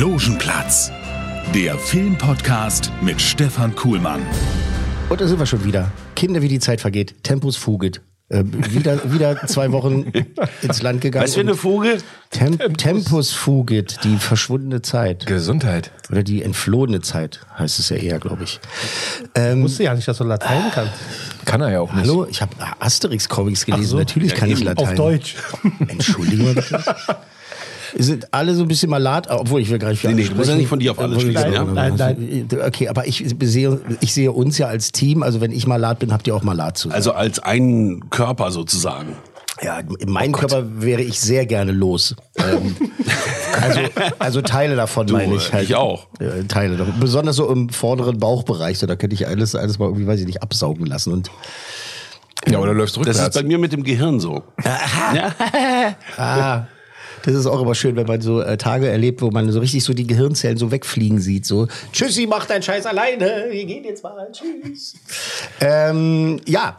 [0.00, 0.90] Logenplatz,
[1.54, 4.22] der Filmpodcast mit Stefan Kuhlmann.
[5.10, 5.92] Und da sind wir schon wieder.
[6.16, 7.22] Kinder, wie die Zeit vergeht.
[7.22, 8.00] Tempus fugit.
[8.30, 10.10] Äh, wieder, wieder zwei Wochen
[10.62, 11.24] ins Land gegangen.
[11.24, 11.98] Was für eine Fuge?
[12.30, 15.26] Tem Tempus fugit, die verschwundene Zeit.
[15.26, 15.90] Gesundheit.
[16.10, 18.58] Oder die entflohene Zeit, heißt es ja eher, glaube ich.
[19.34, 20.94] Ähm, wusste ja nicht, dass du Latein kannst.
[21.44, 22.08] Kann er ja auch nicht.
[22.08, 23.86] hallo, ich habe Asterix-Comics gelesen.
[23.86, 23.98] so.
[23.98, 24.88] Natürlich kann ich Latein.
[24.88, 25.36] Auf Deutsch.
[25.88, 26.56] Entschuldigung.
[27.98, 30.48] sind alle so ein bisschen malat, obwohl ich will gar nicht Nee, nee, du musst
[30.50, 31.64] ja nicht von dir auf alles Obwohl- schließen, ja?
[31.64, 32.48] Nein, nein.
[32.66, 36.12] Okay, aber ich sehe, ich sehe uns ja als Team, also wenn ich malat bin,
[36.12, 36.94] habt ihr auch malat zusammen.
[36.94, 39.16] Also als ein Körper sozusagen.
[39.62, 42.16] Ja, in meinem Körper wäre ich sehr gerne los.
[42.38, 42.74] Ähm,
[43.60, 43.80] also,
[44.18, 45.64] also Teile davon Du, meine ich halt.
[45.64, 46.06] ich auch.
[46.18, 46.94] Äh, Teile davon.
[46.98, 48.78] Besonders so im vorderen Bauchbereich.
[48.78, 51.12] So, da könnte ich alles, alles mal irgendwie, weiß ich nicht, absaugen lassen.
[51.12, 51.30] Und
[52.48, 53.20] Ja, oder läufst Das rückwärts.
[53.20, 54.44] ist bei mir mit dem Gehirn so.
[54.64, 55.34] Ja.
[56.16, 56.62] ah,
[57.24, 59.84] das ist auch immer schön, wenn man so äh, Tage erlebt, wo man so richtig
[59.84, 61.46] so die Gehirnzellen so wegfliegen sieht.
[61.46, 63.46] So, Tschüssi, mach deinen Scheiß alleine.
[63.50, 64.30] Wir gehen jetzt mal.
[64.32, 64.94] Tschüss.
[65.60, 66.76] Ähm, ja.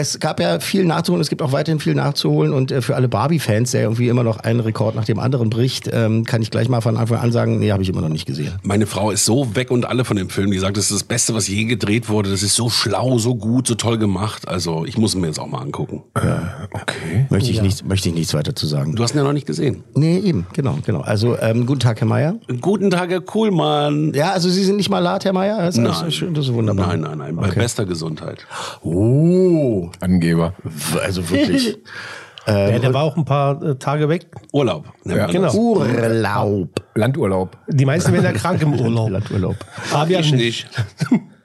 [0.00, 3.08] Es gab ja viel nachzuholen, es gibt auch weiterhin viel nachzuholen und äh, für alle
[3.08, 6.68] Barbie-Fans, der irgendwie immer noch einen Rekord nach dem anderen bricht, ähm, kann ich gleich
[6.68, 8.52] mal von Anfang an sagen, nee, habe ich immer noch nicht gesehen.
[8.62, 10.52] Meine Frau ist so weg und alle von dem Film.
[10.52, 12.30] Die sagt, das ist das Beste, was je gedreht wurde.
[12.30, 14.46] Das ist so schlau, so gut, so toll gemacht.
[14.46, 16.02] Also ich muss ihn mir jetzt auch mal angucken.
[16.14, 17.26] Okay.
[17.30, 18.94] Möchte ich, nicht, möchte ich nichts weiter zu sagen.
[18.94, 19.82] Du hast ihn ja noch nicht gesehen.
[19.94, 21.00] Nee, eben, genau, genau.
[21.00, 22.36] Also, ähm, guten Tag, Herr Meier.
[22.60, 24.12] Guten Tag, Herr Kuhlmann.
[24.14, 25.58] Ja, also Sie sind nicht mal lat, Herr Meier?
[25.58, 26.86] Das ist, das ist schön, das ist wunderbar.
[26.88, 27.36] Nein, nein, nein.
[27.36, 27.60] Bei Okay.
[27.60, 28.46] bester Gesundheit.
[28.82, 30.54] Oh, Angeber.
[31.02, 31.78] also wirklich.
[32.46, 34.26] ja, der war auch ein paar äh, Tage weg.
[34.52, 34.86] Urlaub.
[35.04, 35.54] nennt Ja, genau.
[35.54, 36.82] Urlaub.
[36.94, 37.56] Landurlaub.
[37.68, 39.10] Die meisten werden ja krank im Urlaub.
[39.10, 39.56] Landurlaub.
[39.82, 40.68] Fabian Ich nicht.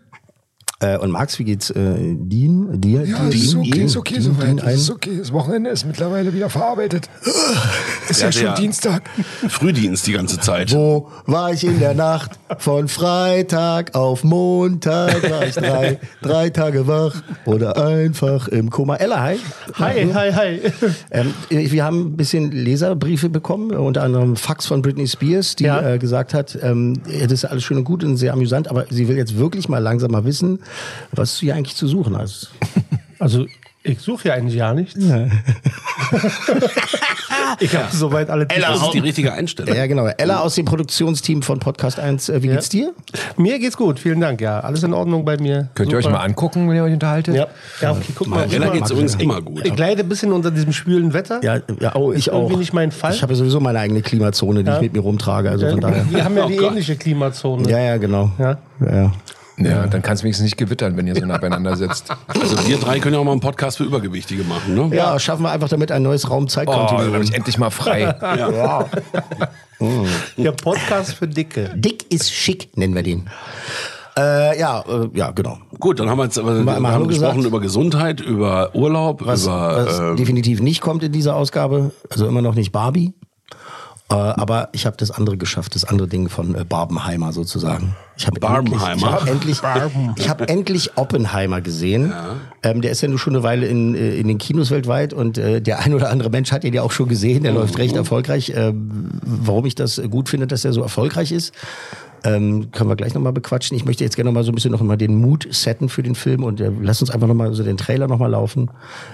[0.84, 2.82] Äh, und Max, wie geht's äh, Dien?
[2.82, 3.06] Dir?
[3.06, 3.86] Ja, dir, es ist okay, Dien?
[3.86, 4.58] ist okay Dien- soweit.
[4.60, 4.74] Es ein?
[4.76, 5.16] ist okay.
[5.18, 7.10] Das Wochenende ist mittlerweile wieder verarbeitet.
[8.10, 9.04] Ist ja, Ja, schon Dienstag.
[9.48, 10.74] Frühdienst die ganze Zeit.
[10.74, 12.32] Wo war ich in der Nacht?
[12.58, 17.16] Von Freitag auf Montag war ich drei, drei Tage wach
[17.46, 18.98] oder einfach im Koma.
[18.98, 19.38] Ella, hi.
[19.80, 20.60] Hi, hi, hi.
[21.12, 25.94] Ähm, wir haben ein bisschen Leserbriefe bekommen, unter anderem Fax von Britney Spears, die Ja.
[25.94, 28.86] äh, gesagt hat, ähm, ja, das ist alles schön und gut und sehr amüsant, aber
[28.90, 30.60] sie will jetzt wirklich mal langsam mal wissen,
[31.12, 32.52] was du hier eigentlich zu suchen hast.
[33.20, 33.46] Also,
[33.84, 34.96] ich suche ja eigentlich ja nichts.
[37.60, 39.76] ich habe soweit alle Das ist die richtige Einstellung.
[39.76, 40.08] Ja, genau.
[40.08, 42.30] Ella aus dem Produktionsteam von Podcast 1.
[42.30, 42.94] Äh, wie geht's dir?
[43.38, 44.42] Mir geht's gut, vielen Dank.
[44.42, 45.70] Ja, alles in Ordnung bei mir.
[45.76, 46.18] Könnt ihr euch Super.
[46.18, 47.36] mal angucken, wenn ihr euch unterhaltet?
[47.36, 47.48] Ja,
[47.82, 48.46] ja okay, guck mal.
[48.52, 49.66] Ella geht's übrigens immer gut.
[49.66, 51.42] Ich leide ein bisschen unter diesem schwülen Wetter.
[51.44, 52.42] Ja, ja oh, ich Ist auch.
[52.44, 53.14] irgendwie nicht mein Fall.
[53.14, 54.76] Ich habe ja sowieso meine eigene Klimazone, die Ja.
[54.78, 55.50] ich mit mir rumtrage.
[55.50, 56.06] Also von daher.
[56.10, 56.72] Wir haben ja Oh die Gott.
[56.72, 57.70] ähnliche Klimazone.
[57.70, 58.32] Ja, ja, genau.
[58.40, 58.58] Ja.
[58.80, 59.12] Ja,
[59.58, 59.66] ja.
[59.70, 62.10] Ja, dann kann es wenigstens nicht gewittern, wenn ihr so nah beieinander sitzt.
[62.28, 64.96] Also wir drei können ja auch mal einen Podcast für Übergewichtige machen, ne?
[64.96, 67.04] Ja, schaffen wir einfach damit ein neues Oh, Raum-Zeit-Kontinuum.
[67.12, 68.16] dann bin ich endlich mal frei.
[70.38, 71.72] Der Podcast für Dicke.
[71.76, 73.30] Dick ist schick, nennen wir den.
[74.18, 75.58] Äh, ja, äh, ja, genau.
[75.80, 77.48] Gut, dann haben wir jetzt aber wir mal Hallo haben gesprochen gesagt.
[77.48, 82.28] über Gesundheit, über Urlaub, Was, über was ähm, definitiv nicht kommt in dieser Ausgabe, also
[82.28, 83.14] immer noch nicht Barbie.
[84.14, 87.96] Äh, aber ich habe das andere geschafft, das andere Ding von äh, Barbenheimer sozusagen.
[88.16, 89.28] Ich habe Barbenheimer?
[89.28, 92.14] endlich, ich habe endlich, ich hab endlich Oppenheimer gesehen.
[92.62, 95.40] Ähm, der ist ja nur schon eine Weile in, äh, in den Kinos weltweit und
[95.40, 97.42] äh, der ein oder andere Mensch hat ihn ja auch schon gesehen.
[97.42, 98.54] Der läuft recht erfolgreich.
[98.56, 101.54] Ähm, warum ich das gut finde, dass er so erfolgreich ist,
[102.24, 103.76] ähm, können wir gleich nochmal bequatschen.
[103.78, 106.04] Ich möchte jetzt gerne noch mal so ein bisschen noch mal den Mut setten für
[106.04, 108.70] den Film und äh, lass uns einfach noch mal so den Trailer noch mal laufen.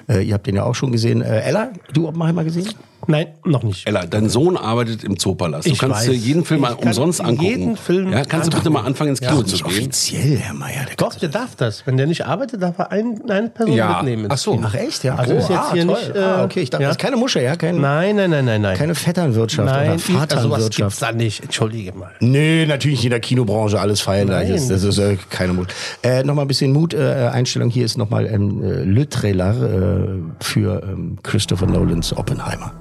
[0.07, 1.21] Äh, ihr habt den ja auch schon gesehen.
[1.21, 2.67] Äh, Ella, du Oppenheimer gesehen?
[3.07, 3.87] Nein, noch nicht.
[3.87, 5.65] Ella, dein Sohn arbeitet im Zoopalast.
[5.65, 6.05] Du Ich kannst weiß.
[6.07, 7.43] dir jeden Film mal umsonst angucken.
[7.49, 9.65] jeden Film ja, kannst du bitte mal anfangen ins Kino zu gehen?
[9.65, 10.85] Offiziell, Herr Meier.
[10.85, 11.87] Der Doch, der darf das.
[11.87, 13.95] Wenn der nicht arbeitet, darf er ein, eine Person Ja.
[14.03, 14.25] mitnehmen.
[14.25, 14.59] ins Ach so.
[14.61, 15.15] Ach echt, ja.
[15.15, 15.95] Also ist jetzt hier toll.
[15.97, 16.89] nicht, äh, ah, okay, ich dachte, ja.
[16.89, 18.77] das ist keine Musche, ja, kein, Nein, nein, nein, nein, nein.
[18.77, 20.75] keine Vetternwirtschaft nein, oder ich- also sowas Vaterwirtschaft.
[20.77, 21.41] gibt's da nicht.
[21.43, 22.11] Entschuldige mal.
[22.19, 24.53] Nee, natürlich in der Kinobranche alles feierlich Nein.
[24.53, 24.69] ist.
[24.69, 25.73] Das ist äh, keine Mut.
[26.03, 26.93] Äh, nochmal ein bisschen Mut.
[26.93, 30.07] Äh, Einstellung hier ist nochmal ähm, äh, Le Trailer äh,
[30.39, 32.73] für ähm, Christopher Nolans Oppenheimer.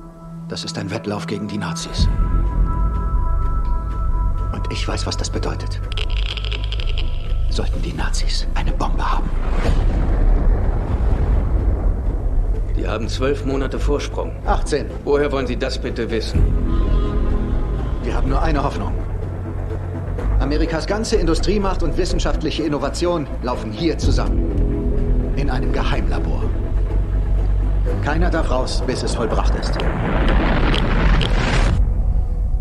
[0.48, 2.08] Das ist ein Wettlauf gegen die Nazis.
[4.52, 5.80] Und ich weiß, was das bedeutet.
[7.50, 9.28] Sollten die Nazis eine Bombe haben,
[12.78, 14.30] Wir haben zwölf Monate Vorsprung.
[14.46, 14.86] 18.
[15.04, 16.40] Woher wollen Sie das bitte wissen?
[18.04, 18.92] Wir haben nur eine Hoffnung.
[20.40, 25.32] Amerikas ganze Industriemacht und wissenschaftliche Innovation laufen hier zusammen.
[25.36, 26.44] In einem Geheimlabor.
[28.04, 29.76] Keiner darf raus, bis es vollbracht ist.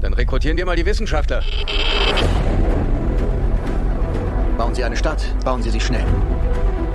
[0.01, 1.43] Dann rekrutieren wir mal die Wissenschaftler.
[4.57, 6.05] Bauen Sie eine Stadt, bauen Sie sie schnell.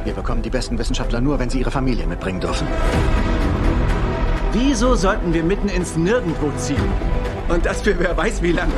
[0.05, 2.67] Wir bekommen die besten Wissenschaftler nur, wenn sie ihre Familie mitbringen dürfen.
[4.53, 6.93] Wieso sollten wir mitten ins Nirgendwo ziehen?
[7.49, 8.73] Und das für wer weiß wie lange.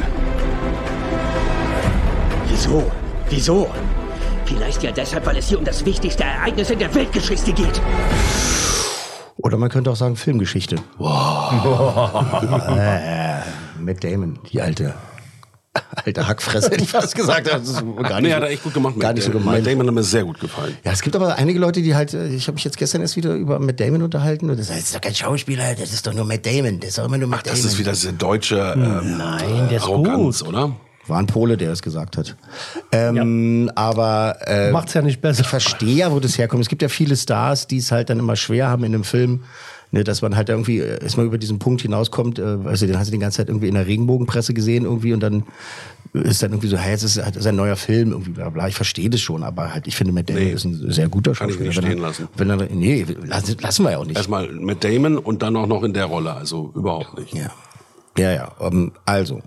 [2.64, 2.90] Wieso?
[3.28, 3.68] Wieso?
[4.46, 7.78] Vielleicht ja deshalb, weil es hier um das wichtigste Ereignis in der Weltgeschichte geht.
[9.36, 10.76] Oder man könnte auch sagen Filmgeschichte.
[10.98, 11.02] äh,
[13.78, 14.94] Matt Damon, die alte,
[16.06, 17.48] alte Hackfresse, hätte ich fast gesagt.
[17.48, 18.98] Das ist gar nee, nicht, hat er echt gut gemacht.
[18.98, 19.44] gar Matt nicht so Damon.
[19.44, 19.64] gemeint.
[19.64, 20.74] Matt Damon hat mir sehr gut gefallen.
[20.84, 23.16] Ja, es gibt aber einige Leute, die halt, äh, ich habe mich jetzt gestern erst
[23.16, 26.06] wieder über Matt Damon unterhalten und das heißt, das ist doch kein Schauspieler, das ist
[26.06, 27.66] doch nur Matt Damon, das ist doch immer nur Matt Das Damon.
[27.72, 30.48] ist wieder diese deutsche ähm, Nein, der ist Arroganz, gut.
[30.48, 30.72] oder?
[31.06, 32.34] War ein Pole, der es gesagt hat.
[32.92, 35.42] Ähm, Aber äh, Macht's ja nicht besser.
[35.42, 36.62] ich verstehe ja, wo das herkommt.
[36.62, 39.42] Es gibt ja viele Stars, die es halt dann immer schwer haben in einem Film,
[39.90, 42.38] ne, dass man halt irgendwie äh, erstmal über diesen Punkt hinauskommt.
[42.38, 45.20] Äh, also den hast du die ganze Zeit irgendwie in der Regenbogenpresse gesehen irgendwie und
[45.20, 45.44] dann
[46.14, 48.68] ist dann irgendwie so, hey, jetzt ist halt ist ein neuer Film irgendwie, bla bla.
[48.68, 50.52] Ich verstehe das schon, aber halt, ich finde, Matt Damon Nee.
[50.52, 51.68] ist ein sehr guter Kann ich Schauspieler.
[51.70, 52.28] nicht Wenn er- stehen lassen.
[52.36, 54.16] Wenn er, nee, lassen, lassen wir ja auch nicht.
[54.16, 56.32] Erstmal mit Damon und dann auch noch in der Rolle.
[56.32, 57.34] Also überhaupt nicht.
[57.34, 57.50] Ja.
[58.16, 58.52] Ja, ja.
[58.60, 59.42] Ähm, also,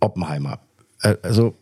[0.00, 0.58] Oppenheimer.
[1.02, 1.54] Äh, also,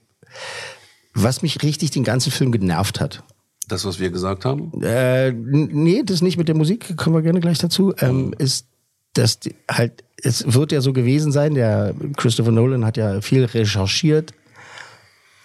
[1.14, 3.22] was mich richtig den ganzen Film genervt hat.
[3.68, 4.72] Das, was wir gesagt haben.
[4.82, 8.66] Äh, nee, das nicht mit der Musik, kommen wir gerne gleich dazu, ähm, ist,
[9.14, 13.44] dass die, halt, es wird ja so gewesen sein, der Christopher Nolan hat ja viel
[13.44, 14.34] recherchiert,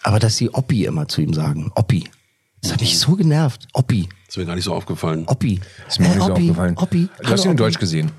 [0.03, 2.05] aber dass die Oppi immer zu ihm sagen, Oppi.
[2.61, 3.67] Das hat mich so genervt.
[3.71, 4.09] Oppi.
[4.27, 5.23] Ist mir gar nicht so aufgefallen.
[5.27, 5.61] Oppi.
[5.87, 6.77] Ist mir auch nicht so Oppi, aufgefallen.
[6.77, 7.07] Oppi.
[7.21, 8.11] Du hast ihn in Deutsch gesehen.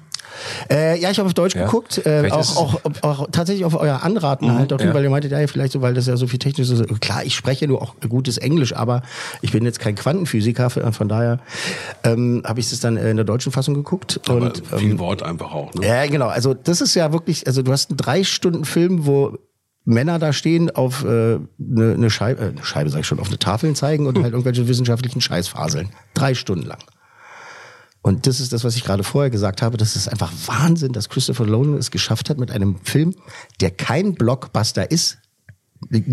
[0.70, 1.64] Äh, ja, ich habe auf Deutsch Ja?
[1.64, 4.94] geguckt, äh, auch, auch, auch tatsächlich auf euer Anraten halt, auch ja.
[4.94, 7.00] weil ihr meintet, ja, vielleicht so, weil das ja so viel technisch ist.
[7.00, 9.02] Klar, ich spreche nur auch gutes Englisch, aber
[9.42, 11.40] ich bin jetzt kein Quantenphysiker, von daher
[12.04, 14.20] ähm, habe ich es dann äh, in der deutschen Fassung geguckt.
[14.26, 15.72] Aber und, viel ähm, Wort einfach auch.
[15.74, 15.86] Ne?
[15.86, 16.28] ja, genau.
[16.28, 19.38] Also das ist ja wirklich, also du hast einen drei Stunden Film, wo
[19.84, 23.28] Männer da stehen, auf äh, eine, eine Scheibe, äh, eine Scheibe sag ich schon, auf
[23.28, 25.88] eine Tafel zeigen und halt irgendwelche wissenschaftlichen Scheißfaseln.
[26.14, 26.78] Drei Stunden lang.
[28.02, 29.76] Und das ist das, was ich gerade vorher gesagt habe.
[29.76, 33.14] Das ist einfach Wahnsinn, dass Christopher Nolan es geschafft hat, mit einem Film,
[33.60, 35.18] der kein Blockbuster ist,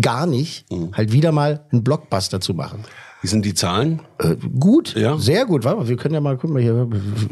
[0.00, 2.84] gar nicht, halt wieder mal einen Blockbuster zu machen.
[3.20, 4.00] Wie sind die Zahlen?
[4.20, 5.18] Äh, gut, Ja.
[5.18, 5.64] sehr gut.
[5.64, 6.86] Warte mal, wir können ja mal, gucken wir hier,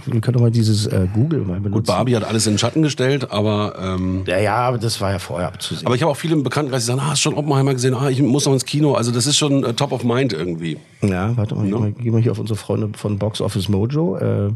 [0.06, 1.72] wir können doch mal dieses äh, Google mal benutzen.
[1.74, 5.12] Gut, Barbie hat alles in den Schatten gestellt, aber ähm, Ja, ja, aber das war
[5.12, 5.86] ja vorher abzusehen.
[5.86, 7.94] aber ich habe auch viele im Bekanntenkreis, die sagen, ah, hast schon Oppenheimer gesehen?
[7.94, 8.94] Ah, ich muss noch ins Kino.
[8.94, 10.76] Also das ist schon äh, top of mind irgendwie.
[11.02, 14.16] Ja, warte mal, geh mal, geh mal hier auf unsere Freunde von Box Office Mojo.
[14.16, 14.50] Äh,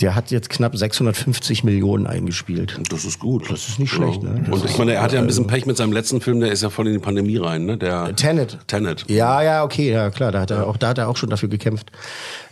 [0.00, 2.80] der hat jetzt knapp 650 Millionen eingespielt.
[2.90, 3.50] Das ist gut.
[3.50, 4.42] Das ist nicht schlecht, ne?
[4.46, 6.50] Das Und ich meine, er hat ja ein bisschen Pech mit seinem letzten Film, der
[6.50, 7.76] ist ja voll in die Pandemie rein, ne?
[7.76, 8.58] Der Tenet.
[8.66, 9.04] Tenet.
[9.08, 11.48] Ja, ja, okay, ja klar, da hat er auch, da hat er auch schon dafür
[11.48, 11.90] gekämpft,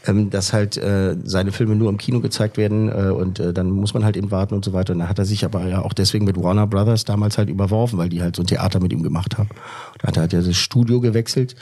[0.06, 3.70] ähm, dass halt äh, seine Filme nur im Kino gezeigt werden äh, und äh, dann
[3.70, 4.92] muss man halt eben warten und so weiter.
[4.92, 7.98] Und da hat er sich aber ja auch deswegen mit Warner Brothers damals halt überworfen,
[7.98, 9.48] weil die halt so ein Theater mit ihm gemacht haben.
[10.00, 11.56] Da hat er halt ja das Studio gewechselt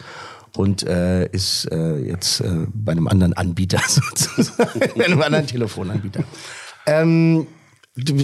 [0.56, 6.24] und äh, ist äh, jetzt äh, bei einem anderen Anbieter sozusagen, bei einem anderen Telefonanbieter.
[6.86, 7.46] Ähm,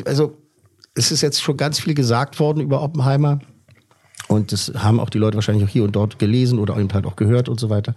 [0.05, 0.37] also
[0.95, 3.41] es ist jetzt schon ganz viel gesagt worden über Oppenheimer.
[4.29, 7.07] Und das haben auch die Leute wahrscheinlich auch hier und dort gelesen oder eben halt
[7.07, 7.95] auch gehört und so weiter.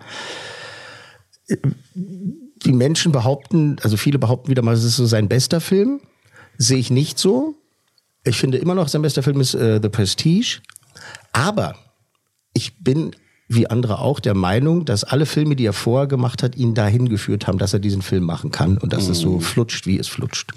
[1.93, 6.01] Die Menschen behaupten, also viele behaupten wieder mal, es ist so sein bester Film.
[6.57, 7.55] Sehe ich nicht so.
[8.23, 10.61] Ich finde immer noch, sein bester Film ist äh, The Prestige.
[11.31, 11.75] Aber
[12.53, 13.11] ich bin,
[13.47, 17.09] wie andere auch, der Meinung, dass alle Filme, die er vorher gemacht hat, ihn dahin
[17.09, 20.07] geführt haben, dass er diesen Film machen kann und dass es so flutscht, wie es
[20.07, 20.51] flutscht.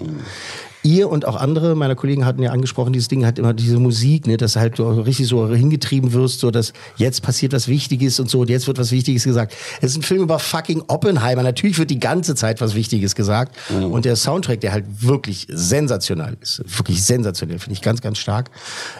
[0.83, 4.27] Ihr und auch andere meiner Kollegen hatten ja angesprochen, dieses Ding hat immer diese Musik,
[4.27, 8.19] ne, dass du halt so richtig so hingetrieben wirst, so dass jetzt passiert was Wichtiges
[8.19, 9.53] und so und jetzt wird was Wichtiges gesagt.
[9.81, 11.43] Es ist ein Film über fucking Oppenheimer.
[11.43, 13.55] Natürlich wird die ganze Zeit was Wichtiges gesagt.
[13.69, 18.49] Und der Soundtrack, der halt wirklich sensationell ist, wirklich sensationell, finde ich ganz, ganz stark,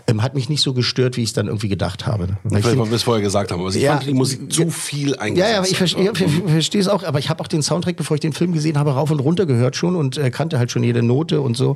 [0.08, 2.28] ähm, hat mich nicht so gestört, wie ich es dann irgendwie gedacht habe.
[2.28, 3.62] Weil ich Vielleicht, find- weil wir es vorher gesagt haben.
[3.62, 3.96] Aber ich Ja.
[3.98, 5.48] fand die Musik zu viel eingesetzt.
[5.48, 6.12] ja, ja, aber ich verstehe,
[6.48, 8.92] verstehe es auch, aber ich habe auch den Soundtrack, bevor ich den Film gesehen habe,
[8.92, 11.69] rauf und runter gehört schon und äh, kannte halt schon jede Note und so.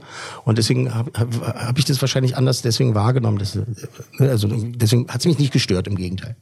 [0.45, 3.37] Und deswegen habe hab, ich das wahrscheinlich anders deswegen wahrgenommen.
[3.37, 3.63] Das, äh,
[4.19, 6.35] also deswegen hat es mich nicht gestört, im Gegenteil.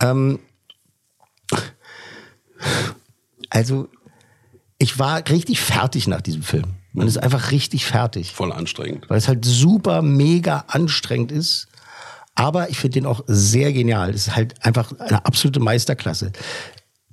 [0.00, 0.38] Ähm,
[3.50, 3.88] also,
[4.78, 6.74] ich war richtig fertig nach diesem Film.
[6.92, 8.32] Man ist einfach richtig fertig.
[8.32, 9.08] Voll anstrengend.
[9.08, 11.68] Weil es halt super, mega anstrengend ist.
[12.34, 14.12] Aber ich finde den auch sehr genial.
[14.12, 16.32] Das ist halt einfach eine absolute Meisterklasse.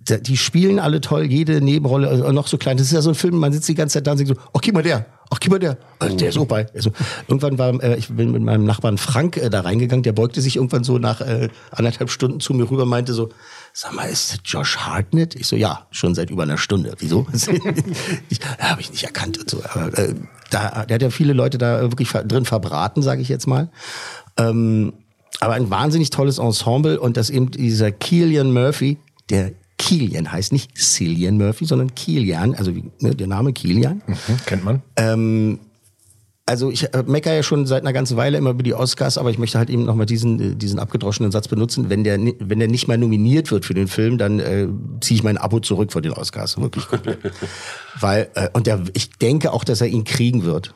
[0.10, 2.78] Die spielen alle toll, jede Nebenrolle äh, noch so klein.
[2.78, 4.42] Das ist ja so ein Film, man sitzt die ganze Zeit da und denkt so,
[4.54, 5.78] ach, guck mal der, ach, guck mal der.
[6.02, 6.68] Der ist bei.
[6.74, 6.92] Also,
[7.28, 10.56] irgendwann war, äh, ich bin mit meinem Nachbarn Frank äh, da reingegangen, der beugte sich
[10.56, 13.30] irgendwann so nach äh, anderthalb Stunden zu mir rüber, meinte so,
[13.74, 15.36] sag mal, ist das Josh Hartnett?
[15.36, 16.94] Ich so, ja, schon seit über einer Stunde.
[17.00, 17.28] Wieso?
[18.60, 19.62] habe ich nicht erkannt und so.
[19.64, 20.14] Aber, äh,
[20.50, 23.70] da, der hat ja viele Leute da wirklich drin verbraten, sage ich jetzt mal.
[24.38, 24.94] Ähm,
[25.40, 28.98] aber ein wahnsinnig tolles Ensemble und das eben dieser Killian Murphy,
[29.30, 29.52] der
[29.88, 34.02] Kilian heißt nicht Cillian Murphy, sondern Kilian, also wie, ne, der Name Kilian.
[34.46, 34.82] kennt man.
[34.98, 35.60] Ähm,
[36.46, 39.30] also ich äh, mecker ja schon seit einer ganzen Weile immer über die Oscars, aber
[39.30, 41.90] ich möchte halt eben nochmal diesen, äh, diesen abgedroschenen Satz benutzen.
[41.90, 44.68] Wenn der, wenn der nicht mal nominiert wird für den Film, dann äh,
[45.00, 46.60] ziehe ich mein Abo zurück vor den Oscars.
[46.60, 47.20] Wirklich komplett.
[48.02, 50.74] Weil, äh, und der, ich denke auch, dass er ihn kriegen wird.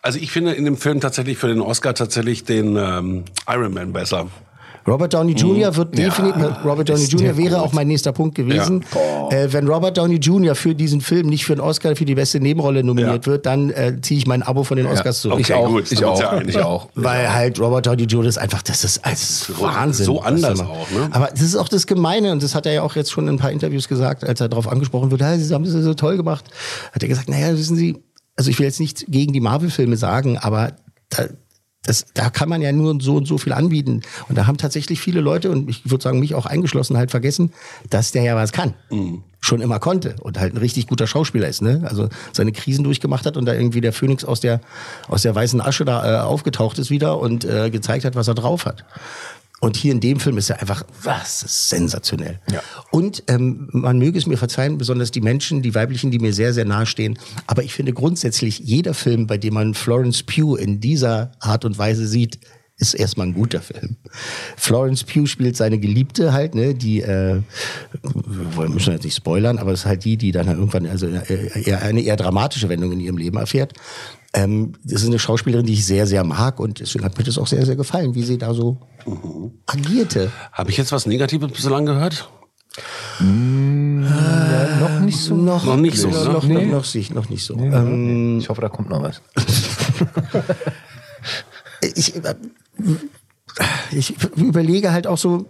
[0.00, 3.92] Also ich finde in dem Film tatsächlich für den Oscar tatsächlich den ähm, Iron Man
[3.92, 4.28] besser.
[4.86, 5.74] Robert Downey Jr.
[5.74, 7.36] wird definitiv, Robert Downey Jr.
[7.36, 7.58] wäre gut.
[7.58, 8.84] auch mein nächster Punkt gewesen.
[9.30, 10.54] Äh, wenn Robert Downey Jr.
[10.54, 14.00] für diesen Film nicht für den Oscar für die beste Nebenrolle nominiert wird, dann äh,
[14.00, 15.40] ziehe ich mein Abo von den Oscars zurück.
[15.40, 16.88] ich auch, ich auch, ich auch.
[16.94, 18.26] Weil halt Robert Downey Jr.
[18.26, 20.06] ist einfach, das ist, das ist Wahnsinn.
[20.06, 21.08] so anders er auch, ne?
[21.10, 23.34] Aber das ist auch das Gemeine und das hat er ja auch jetzt schon in
[23.34, 26.16] ein paar Interviews gesagt, als er darauf angesprochen wird, "Ja, Sie haben das so toll
[26.16, 26.44] gemacht.
[26.92, 27.96] Hat er gesagt, naja, wissen Sie,
[28.36, 30.72] also ich will jetzt nicht gegen die Marvel-Filme sagen, aber
[31.08, 31.24] da,
[31.86, 34.02] das, da kann man ja nur so und so viel anbieten.
[34.28, 37.52] Und da haben tatsächlich viele Leute, und ich würde sagen, mich auch eingeschlossen, halt vergessen,
[37.90, 38.74] dass der ja was kann.
[39.40, 41.84] Schon immer konnte und halt ein richtig guter Schauspieler ist, ne?
[41.88, 44.60] Also seine Krisen durchgemacht hat und da irgendwie der Phönix aus der,
[45.06, 48.34] aus der weißen Asche da äh, aufgetaucht ist wieder und äh, gezeigt hat, was er
[48.34, 48.84] drauf hat.
[49.60, 52.40] Und hier in dem Film ist er einfach, was, ist sensationell.
[52.52, 52.60] Ja.
[52.90, 56.52] Und ähm, man möge es mir verzeihen, besonders die Menschen, die weiblichen, die mir sehr,
[56.52, 57.18] sehr nahe stehen.
[57.46, 61.78] Aber ich finde grundsätzlich, jeder Film, bei dem man Florence Pugh in dieser Art und
[61.78, 62.38] Weise sieht,
[62.78, 63.96] ist erstmal ein guter Film.
[64.56, 67.40] Florence Pugh spielt seine Geliebte halt, ne, die, äh,
[68.02, 71.06] wir müssen jetzt nicht spoilern, aber es ist halt die, die dann halt irgendwann also
[71.06, 73.72] äh, eher, eine eher dramatische Wendung in ihrem Leben erfährt.
[74.36, 77.38] Ähm, das ist eine Schauspielerin, die ich sehr, sehr mag und deswegen hat mir das
[77.38, 78.78] auch sehr, sehr gefallen, wie sie da so
[79.66, 80.30] agierte.
[80.52, 82.28] Habe ich jetzt was Negatives bislang gehört?
[83.18, 85.34] noch nicht so.
[85.34, 86.32] Noch, Noch nicht so, noch, ne?
[86.32, 86.54] noch, Nee.
[86.66, 87.54] noch, noch, sich- noch nicht so.
[87.56, 89.22] Ähm, Ich hoffe, da kommt noch was.
[91.94, 92.34] ich, äh,
[93.90, 95.46] ich überlege halt auch so,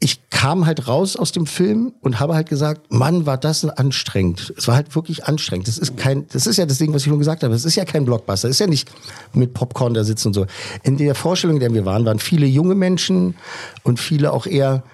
[0.00, 4.54] ich kam halt raus aus dem Film und habe halt gesagt, Mann, war das anstrengend.
[4.56, 5.66] Es war halt wirklich anstrengend.
[5.66, 7.52] Das ist kein, das ist ja das Ding, was ich schon gesagt habe.
[7.54, 8.48] Es ist ja kein Blockbuster.
[8.48, 8.90] Es ist ja nicht
[9.32, 10.46] mit Popcorn da sitzen und so.
[10.84, 13.34] In der Vorstellung, in der wir waren, waren viele junge Menschen
[13.82, 14.84] und viele auch eher,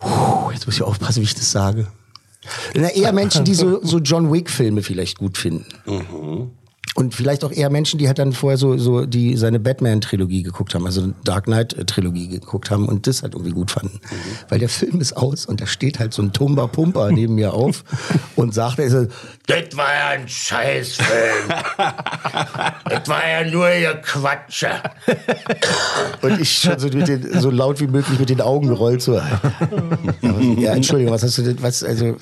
[0.00, 1.86] Puh, jetzt muss ich aufpassen, wie ich das sage.
[2.74, 5.66] Na, eher Menschen, die so, so John Wick-Filme vielleicht gut finden.
[6.96, 10.74] Und vielleicht auch eher Menschen, die halt dann vorher so, so die seine Batman-Trilogie geguckt
[10.74, 14.00] haben, also Dark Knight-Trilogie geguckt haben und das halt irgendwie gut fanden.
[14.48, 17.52] Weil der Film ist aus und da steht halt so ein Tumba Pumper neben mir
[17.52, 17.84] auf
[18.34, 19.06] und sagt, er so,
[19.46, 21.48] das war ja ein Scheißfilm.
[22.88, 24.70] das war ja nur ihr Quatsche.
[26.22, 29.20] und ich schon so, mit den, so laut wie möglich mit den Augen gerollt so.
[30.58, 32.16] Ja, Entschuldigung, was hast du denn, was, also,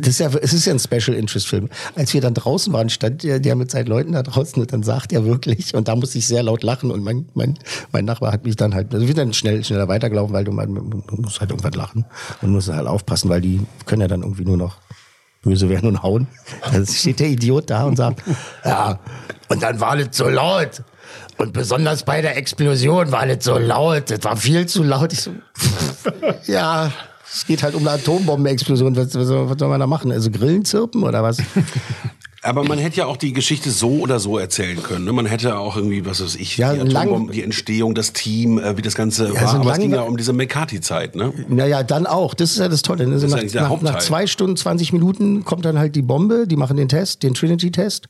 [0.00, 1.68] das ist ja, es ist ja ein Special Interest Film.
[1.94, 4.82] Als wir dann draußen waren, stand der, der mit seinen Leuten da draußen und dann
[4.82, 7.58] sagt er wirklich, und da musste ich sehr laut lachen und mein, mein,
[7.92, 10.52] mein Nachbar hat mich dann halt, also wir sind dann schnell, schneller weitergelaufen, weil du,
[10.52, 12.04] man, man muss halt irgendwann lachen
[12.42, 14.78] und muss halt aufpassen, weil die können ja dann irgendwie nur noch
[15.42, 16.26] böse werden und hauen.
[16.72, 18.22] Dann steht der Idiot da und sagt,
[18.64, 18.98] ja,
[19.48, 20.82] und dann war das so laut.
[21.38, 24.10] Und besonders bei der Explosion war das so laut.
[24.10, 25.12] Das war viel zu laut.
[25.12, 25.32] Ich so,
[26.46, 26.90] ja,
[27.30, 28.96] es geht halt um eine Atombombenexplosion.
[28.96, 30.10] Was, was soll man da machen?
[30.10, 31.38] Also Grillen zirpen oder was?
[32.46, 35.04] Aber man hätte ja auch die Geschichte so oder so erzählen können.
[35.04, 35.12] Ne?
[35.12, 38.76] Man hätte auch irgendwie, was weiß ich, Ja, die, Atombomben, die Entstehung, das Team, äh,
[38.76, 39.48] wie das Ganze Ja, war.
[39.48, 41.16] so Aber es ging ja um diese McCarthy-Zeit.
[41.16, 41.32] Ne?
[41.48, 42.34] Naja, dann auch.
[42.34, 43.04] Das ist ja das Tolle.
[43.04, 46.46] Also ist nach, nach, nach zwei Stunden, 20 Minuten kommt dann halt die Bombe.
[46.46, 48.08] Die machen den Test, den Trinity-Test.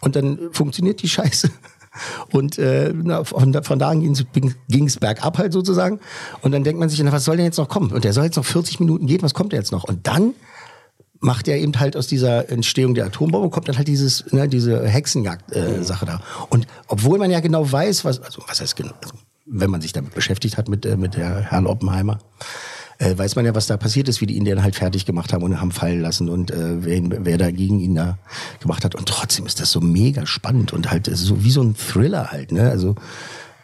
[0.00, 1.50] Und dann funktioniert die Scheiße.
[2.32, 5.98] Und äh, na, von, da- von da an ging es bergab halt sozusagen.
[6.40, 7.90] Und dann denkt man sich, na, was soll denn jetzt noch kommen?
[7.92, 9.84] Und der soll jetzt noch 40 Minuten gehen, was kommt der jetzt noch?
[9.84, 10.34] Und dann
[11.20, 14.86] macht er eben halt aus dieser Entstehung der Atombombe, kommt dann halt dieses, ne, diese
[14.86, 16.22] Hexenjagd-Sache da.
[16.48, 19.14] Und obwohl man ja genau weiß, was, also was heißt genau, also,
[19.46, 22.18] wenn man sich damit beschäftigt hat mit, äh, mit der Herrn Oppenheimer,
[22.98, 25.32] äh, weiß man ja, was da passiert ist, wie die ihn dann halt fertig gemacht
[25.32, 28.18] haben und haben fallen lassen und äh, wer, ihn, wer da gegen ihn da
[28.60, 28.94] gemacht hat.
[28.94, 32.52] Und trotzdem ist das so mega spannend und halt so wie so ein Thriller halt,
[32.52, 32.70] ne?
[32.70, 32.94] Also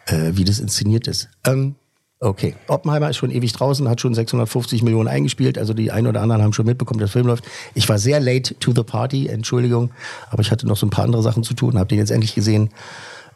[0.07, 1.29] äh, wie das inszeniert ist.
[1.45, 1.75] Ähm,
[2.19, 6.21] okay, Oppenheimer ist schon ewig draußen, hat schon 650 Millionen eingespielt, also die einen oder
[6.21, 7.45] anderen haben schon mitbekommen, dass der Film läuft.
[7.75, 9.91] Ich war sehr late to the party, Entschuldigung,
[10.29, 12.35] aber ich hatte noch so ein paar andere Sachen zu tun, habe den jetzt endlich
[12.35, 12.69] gesehen.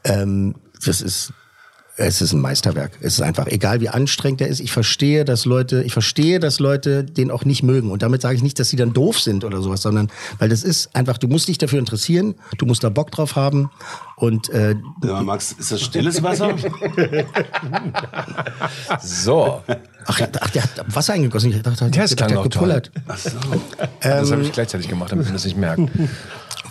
[0.03, 1.33] Ähm, das ist
[1.97, 2.91] Es ist ein Meisterwerk.
[3.01, 6.59] Es ist einfach, egal wie anstrengend er ist, ich verstehe, dass Leute, ich verstehe, dass
[6.59, 7.91] Leute den auch nicht mögen.
[7.91, 10.63] Und damit sage ich nicht, dass sie dann doof sind oder sowas, sondern weil das
[10.63, 13.69] ist einfach, du musst dich dafür interessieren, du musst da Bock drauf haben.
[14.15, 16.55] Und äh, Ja, Max, ist das stilles Wasser?
[19.01, 19.61] So.
[20.05, 21.51] ach, ach, der hat Wasser eingegossen.
[21.51, 22.91] Ich dachte, Das der, der auch hat gepullert.
[23.07, 23.31] Ach so.
[24.01, 25.89] das habe ich gleichzeitig gemacht, damit wir das nicht merken.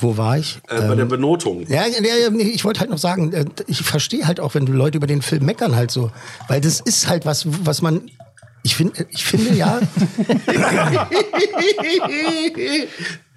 [0.01, 0.59] Wo war ich?
[0.69, 1.67] Äh, bei der Benotung.
[1.69, 4.73] Ja, ja, ja, ich wollte halt noch sagen, äh, ich verstehe halt auch, wenn du
[4.73, 6.11] Leute über den Film meckern halt so,
[6.49, 8.11] weil das ist halt was, was man
[8.63, 9.81] ich finde, ich finde ja.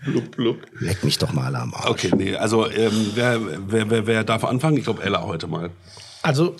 [0.05, 0.57] Blub, blub.
[0.79, 1.89] Leck mich doch mal am Arsch.
[1.89, 4.75] Okay, nee, also ähm, wer, wer, wer, wer darf anfangen?
[4.75, 5.69] Ich glaube Ella heute mal.
[6.21, 6.57] Also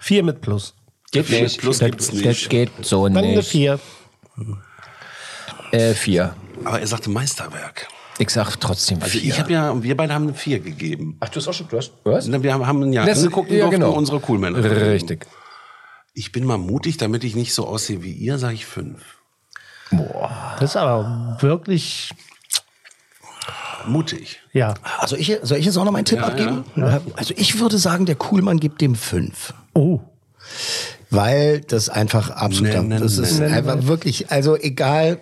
[0.00, 0.74] vier mit Plus.
[1.12, 1.60] Geht nicht.
[1.60, 2.50] Plus das, gibt's Das nicht.
[2.50, 3.48] geht so Dann eine nicht.
[3.48, 3.78] vier.
[5.70, 6.34] Äh, vier.
[6.64, 7.88] Aber er sagte Meisterwerk.
[8.18, 9.30] Ich sag trotzdem Also vier.
[9.32, 11.16] ich habe ja, wir beide haben eine vier gegeben.
[11.20, 12.26] Ach, du hast auch schon, du hast, was?
[12.26, 13.92] Na, Wir haben, haben ihn ja Das- angeguckt und ja, genau.
[13.92, 14.62] unsere Coolmänner.
[14.62, 15.26] Richtig.
[16.12, 19.00] Ich bin mal mutig, damit ich nicht so aussehe wie ihr, sage ich fünf.
[20.58, 22.12] Das ist aber wirklich,
[23.86, 24.40] Mutig.
[24.52, 24.74] ja.
[24.98, 26.64] Also ich, soll ich jetzt auch noch meinen Tipp Ja, abgeben?
[27.16, 29.54] Also ich würde sagen, der Kuhlmann gibt dem fünf.
[29.74, 30.00] Oh.
[31.08, 33.46] Weil das einfach absolut, Nee, nee, das ist nee.
[33.46, 35.18] einfach wirklich, also egal,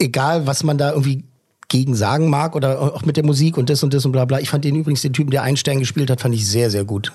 [0.00, 1.24] egal was man da irgendwie
[1.68, 4.40] gegen sagen mag oder auch mit der Musik und das und das und bla bla.
[4.40, 7.12] Ich fand den übrigens, den Typen, der Einstein gespielt hat, fand ich sehr, sehr gut.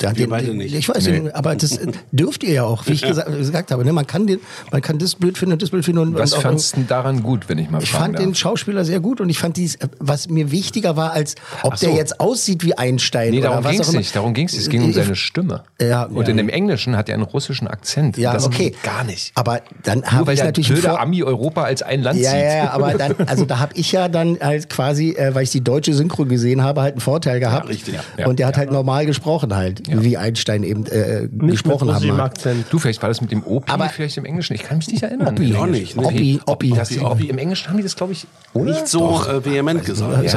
[0.00, 0.74] Der hat den, beide den, nicht.
[0.74, 3.84] Ich weiß nicht, aber das äh, dürft ihr ja auch, wie ich gesagt, gesagt habe.
[3.84, 3.92] Ne?
[3.92, 4.40] Man kann den,
[4.70, 7.22] man kann das blöd finden und das blöd finden und, Was und fandst du daran
[7.22, 8.38] gut, wenn ich mal ich fand den darf?
[8.38, 11.86] Schauspieler sehr gut und ich fand dies, was mir wichtiger war, als ob so.
[11.86, 14.14] der jetzt aussieht wie Einstein Nee, darum ging es nicht.
[14.14, 14.56] Darum ging es.
[14.56, 15.64] Es ging um seine Stimme.
[15.80, 16.28] Ja, und ja.
[16.30, 18.16] in dem Englischen hat er einen russischen Akzent.
[18.16, 18.74] Ja, das okay.
[18.82, 19.32] gar nicht.
[19.34, 22.40] Aber dann habe ich natürlich blöde Vor- Ami Europa als ein Land ja, sieht.
[22.40, 25.50] ja, ja, aber dann, also da habe ich ja dann halt quasi, äh, weil ich
[25.50, 27.68] die deutsche Synchro gesehen habe, halt einen Vorteil gehabt.
[27.68, 27.94] richtig.
[28.16, 32.06] Ja, und der hat halt normal gesprochen halt, wie Einstein eben äh, Nicht gesprochen haben
[32.08, 32.20] mag.
[32.20, 32.66] Akzent.
[32.70, 34.54] Du, vielleicht war das mit dem Opi, Aber- vielleicht im Englischen.
[34.54, 35.28] Ich kann mich nicht erinnern.
[35.28, 35.50] Oppi.
[35.50, 35.82] Im Auch Englischen.
[35.82, 36.06] nicht, ne?
[36.06, 36.70] Oppi, Oppi.
[36.70, 37.28] Das die Oppi.
[37.28, 38.70] Im Englischen haben die das, glaube ich, oder?
[38.72, 40.30] Nicht so äh, vehement gesagt.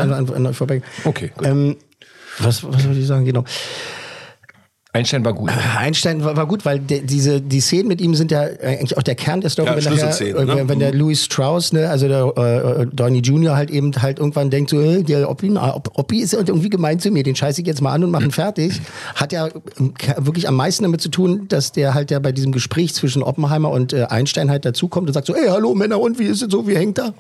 [0.56, 0.82] Vorbei.
[1.04, 1.48] Okay, gut.
[1.48, 1.76] Ähm,
[2.40, 3.26] was, was soll ich sagen?
[3.26, 3.44] Genau.
[4.94, 5.50] Einstein war gut.
[5.78, 9.04] Einstein war, war gut, weil de, diese die Szenen mit ihm sind ja eigentlich auch
[9.04, 10.68] der Kern der Story, Ja, wenn, nachher, Schlüsselszenen, äh, ne?
[10.68, 13.56] wenn der Louis Strauss, ne, also der äh, äh, Downey Jr.
[13.56, 16.70] halt eben halt irgendwann denkt so, äh, der Oppi, ah, Op- Oppi ist ja irgendwie
[16.70, 18.82] gemein zu mir, den scheiße ich jetzt mal an und mache ihn fertig,
[19.16, 19.48] hat ja
[19.80, 23.24] ähm, wirklich am meisten damit zu tun, dass der halt ja bei diesem Gespräch zwischen
[23.24, 26.42] Oppenheimer und äh, Einstein halt dazukommt und sagt so, ey, hallo Männer, und wie ist
[26.42, 27.14] es so, wie hängt er?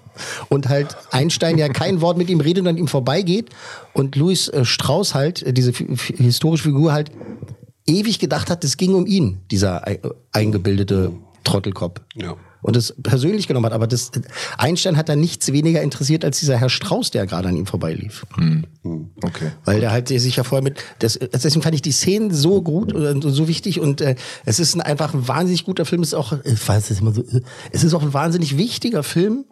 [0.50, 3.48] Und halt Einstein ja kein Wort mit ihm redet und an ihm vorbeigeht
[3.94, 7.12] und Louis äh, Strauss halt, äh, diese historische Figur halt
[7.88, 10.00] ewig gedacht hat, es ging um ihn, dieser ei-
[10.32, 11.12] eingebildete
[11.44, 12.02] Trottelkopf.
[12.16, 12.36] Ja.
[12.64, 13.74] Und es persönlich genommen hat.
[13.74, 14.12] Aber das,
[14.56, 18.24] Einstein hat da nichts weniger interessiert als dieser Herr Strauß, der gerade an ihm vorbeilief.
[19.24, 19.52] Okay.
[19.66, 20.78] Weil der halt sich ja vorher mit.
[21.00, 24.14] Das, deswegen fand ich die Szenen so gut und so wichtig und äh,
[24.46, 26.04] es ist ein, einfach ein wahnsinnig guter Film.
[26.04, 27.24] Es ist auch, ich weiß es immer so,
[27.72, 29.46] es ist auch ein wahnsinnig wichtiger Film.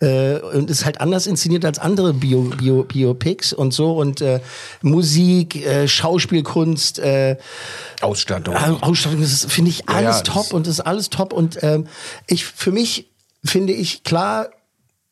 [0.00, 4.40] Äh, und ist halt anders inszeniert als andere Bio, Bio, Biopics und so und äh,
[4.82, 7.36] Musik, äh, Schauspielkunst, äh,
[8.00, 8.56] Ausstattung.
[8.56, 11.62] Ausstattung, das finde ich Ja, alles ja, top das- und das ist alles top und
[11.62, 11.86] ähm,
[12.26, 13.10] ich für mich
[13.44, 14.50] finde ich klar,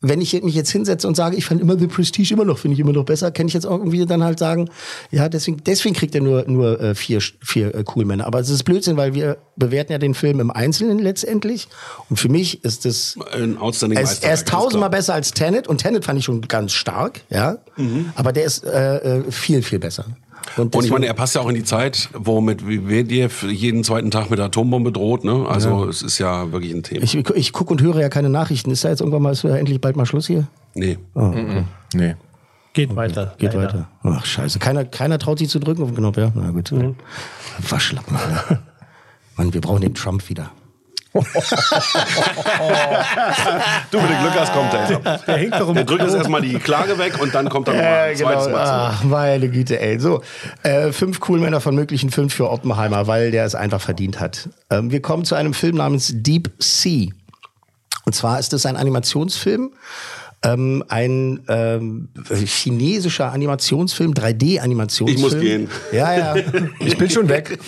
[0.03, 2.75] wenn ich mich jetzt hinsetze und sage, ich fand immer The Prestige immer noch, finde
[2.75, 4.69] ich immer noch besser, kann ich jetzt auch irgendwie dann halt sagen,
[5.11, 8.27] ja, deswegen, deswegen kriegt er nur, nur äh, vier, vier äh, Coolmänner.
[8.27, 11.69] Aber es ist Blödsinn, weil wir bewerten ja den Film im Einzelnen letztendlich.
[12.11, 15.79] Und für mich ist das Ein outstanding ist, er ist tausendmal besser als Tenet und
[15.79, 17.59] Tenet fand ich schon ganz stark, ja.
[18.17, 20.07] Aber der ist äh, äh, viel, viel besser.
[20.57, 23.85] Und ich deswegen- meine, er passt ja auch in die Zeit, wo mit Medvedev jeden
[23.85, 25.25] zweiten Tag mit der Atombombe droht.
[25.25, 25.47] Ne?
[25.49, 27.03] Also es ist ja wirklich ein Thema.
[27.03, 28.71] Ich, ich gucke und höre ja keine Nachrichten.
[28.71, 30.47] Ist da jetzt irgendwann mal ist ja endlich bald mal Schluss hier?
[30.75, 30.99] nee.
[31.95, 32.15] Nee.
[32.75, 33.35] Geht weiter.
[33.37, 33.69] Geht leider.
[33.69, 33.89] weiter.
[34.03, 34.59] Ach scheiße.
[34.59, 36.33] Keiner, keiner traut sich zu drücken auf den Knopf, ja?
[36.35, 36.73] Na gut.
[37.69, 38.17] Waschlappen.
[38.17, 38.63] Alter.
[39.37, 40.51] Mann, wir brauchen den Trump wieder.
[41.15, 41.21] Du,
[43.99, 45.19] wenn du Glück hast, kommt er.
[45.27, 47.75] Der hängt doch um Der drückt jetzt erstmal die Klage weg und dann kommt er
[47.75, 48.91] nochmal ein zweites Mal.
[48.93, 50.01] Ach, meine Güte, ey.
[50.01, 50.23] So,
[50.63, 54.49] äh, fünf Coolmänner von möglichen fünf für Oppenheimer, weil der es einfach verdient hat.
[54.71, 57.09] Ähm, wir kommen zu einem Film namens Deep Sea.
[58.05, 59.73] Und zwar ist es ein Animationsfilm,
[60.45, 62.09] ähm, ein ähm,
[62.45, 65.17] chinesischer Animationsfilm, 3D-Animationsfilm.
[65.17, 65.69] Ich muss gehen.
[65.93, 66.35] Ja, ja.
[66.81, 67.59] Ich bin schon weg.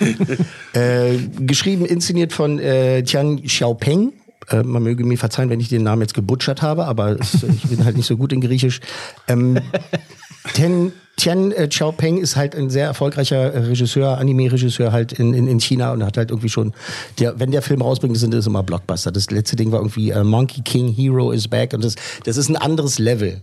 [0.72, 4.12] äh, geschrieben, inszeniert von äh, Tian Xiaopeng.
[4.50, 7.84] Äh, man möge mir verzeihen, wenn ich den Namen jetzt gebutschert habe, aber ich bin
[7.84, 8.80] halt nicht so gut in Griechisch.
[9.28, 9.58] Ähm,
[10.52, 15.46] Ten Tian äh, Xiaopeng ist halt ein sehr erfolgreicher äh, Regisseur, Anime-Regisseur halt in, in,
[15.46, 16.72] in China und hat halt irgendwie schon,
[17.18, 19.12] der, wenn der Film rausbringt, sind das immer Blockbuster.
[19.12, 22.48] Das letzte Ding war irgendwie äh, Monkey King Hero is Back und das, das ist
[22.48, 23.42] ein anderes Level.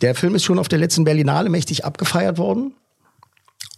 [0.00, 2.72] Der Film ist schon auf der letzten Berlinale mächtig abgefeiert worden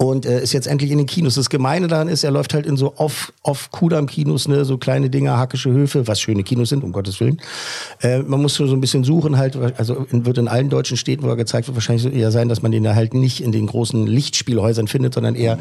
[0.00, 1.34] und äh, ist jetzt endlich in den Kinos.
[1.34, 4.78] Das Gemeine daran ist, er läuft halt in so off off Kudam Kinos, ne, so
[4.78, 7.38] kleine Dinger, hackische Höfe, was schöne Kinos sind, um Gottes Willen.
[8.00, 11.28] Äh, man muss so ein bisschen suchen halt, also wird in allen deutschen Städten, wo
[11.28, 14.88] er gezeigt wird, wahrscheinlich eher sein, dass man den halt nicht in den großen Lichtspielhäusern
[14.88, 15.58] findet, sondern eher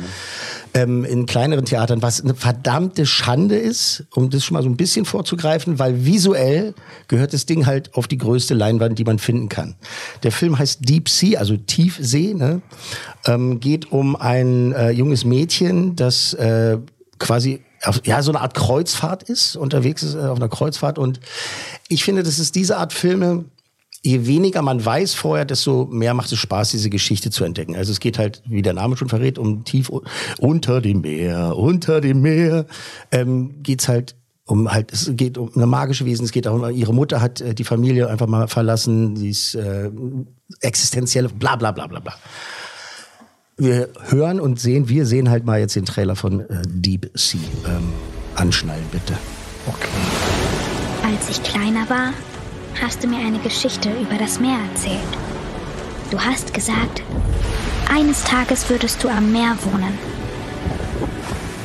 [0.73, 4.77] ähm, in kleineren Theatern, was eine verdammte Schande ist, um das schon mal so ein
[4.77, 6.75] bisschen vorzugreifen, weil visuell
[7.09, 9.75] gehört das Ding halt auf die größte Leinwand, die man finden kann.
[10.23, 12.61] Der Film heißt Deep Sea, also Tiefsee, ne?
[13.25, 16.77] ähm, geht um ein äh, junges Mädchen, das äh,
[17.17, 21.19] quasi auf, ja so eine Art Kreuzfahrt ist, unterwegs ist äh, auf einer Kreuzfahrt und
[21.87, 23.45] ich finde, das ist diese Art Filme,
[24.03, 27.75] je weniger man weiß vorher, desto mehr macht es Spaß, diese Geschichte zu entdecken.
[27.75, 29.91] Also es geht halt, wie der Name schon verrät, um tief
[30.37, 32.65] unter dem Meer, unter dem Meer,
[33.11, 34.15] ähm, geht's halt
[34.45, 37.41] um halt, es geht um eine magische Wesen, es geht auch um, ihre Mutter hat
[37.41, 39.91] äh, die Familie einfach mal verlassen, sie ist äh,
[40.61, 42.15] existenzielle, bla bla bla bla bla.
[43.59, 47.41] Wir hören und sehen, wir sehen halt mal jetzt den Trailer von äh, Deep Sea.
[47.67, 47.91] Ähm,
[48.35, 49.13] anschnallen bitte.
[51.03, 52.13] Als ich kleiner war,
[52.81, 54.99] hast du mir eine Geschichte über das Meer erzählt.
[56.09, 57.03] Du hast gesagt,
[57.93, 59.97] eines Tages würdest du am Meer wohnen.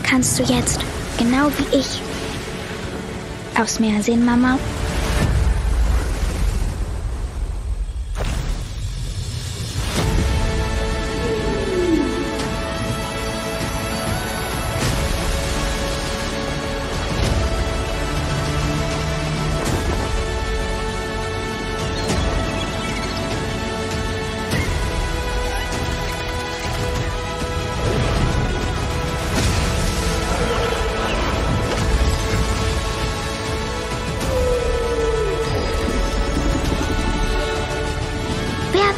[0.02, 0.80] Kannst du jetzt,
[1.16, 2.02] genau wie ich,
[3.57, 4.59] aufs Meer sehen, Mama?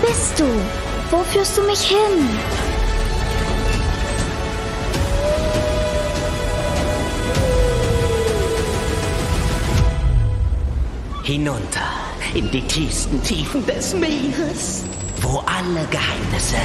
[0.07, 0.45] Bist du?
[1.11, 2.29] Wo führst du mich hin?
[11.23, 11.81] Hinunter
[12.35, 14.85] in die tiefsten Tiefen des Meeres,
[15.23, 16.57] wo alle Geheimnisse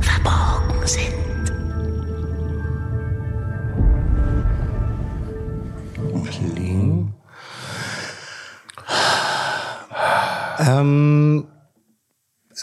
[0.00, 1.24] verborgen sind.
[10.66, 11.23] Ähm,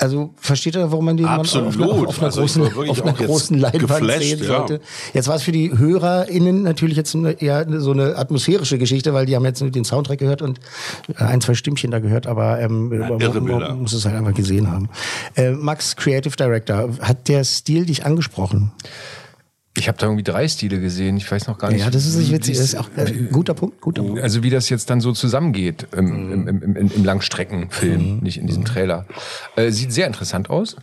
[0.02, 1.68] also versteht ihr, warum man den Absolut.
[1.70, 4.46] auf, einer- auf einer Also großen, auf einer großen Leinwand sehen ja.
[4.46, 4.82] sollte?
[5.14, 9.36] Jetzt war es für die HörerInnen natürlich jetzt eher so eine atmosphärische Geschichte, weil die
[9.36, 10.60] haben jetzt den Soundtrack gehört und
[11.16, 14.90] ein, zwei Stimmchen da gehört, aber ähm, man muss es halt einfach gesehen haben.
[15.36, 18.72] Äh, Max, Creative Director, hat der Stil dich angesprochen?
[19.78, 21.16] Ich habe da irgendwie drei Stile gesehen.
[21.18, 21.80] Ich weiß noch gar nicht.
[21.80, 22.58] Ja, das ist nicht witzig.
[22.58, 23.80] Das ist auch äh, ein guter Punkt.
[23.80, 24.22] Guter Punkt.
[24.22, 28.48] Also wie das jetzt dann so zusammengeht im, im, im, im, im Langstreckenfilm, nicht in
[28.48, 29.06] diesem Trailer.
[29.56, 30.76] Äh, sieht sehr interessant aus.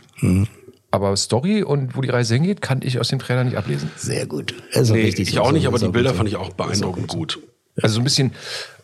[0.91, 3.91] Aber Story und wo die Reise hingeht, kann ich aus dem Trailer nicht ablesen.
[3.95, 4.55] Sehr gut.
[4.73, 5.41] Also Nee, richtig ich so.
[5.41, 6.17] auch nicht, aber die Bilder gut.
[6.17, 7.39] fand ich auch beeindruckend gut.
[7.81, 8.31] Also so ein bisschen,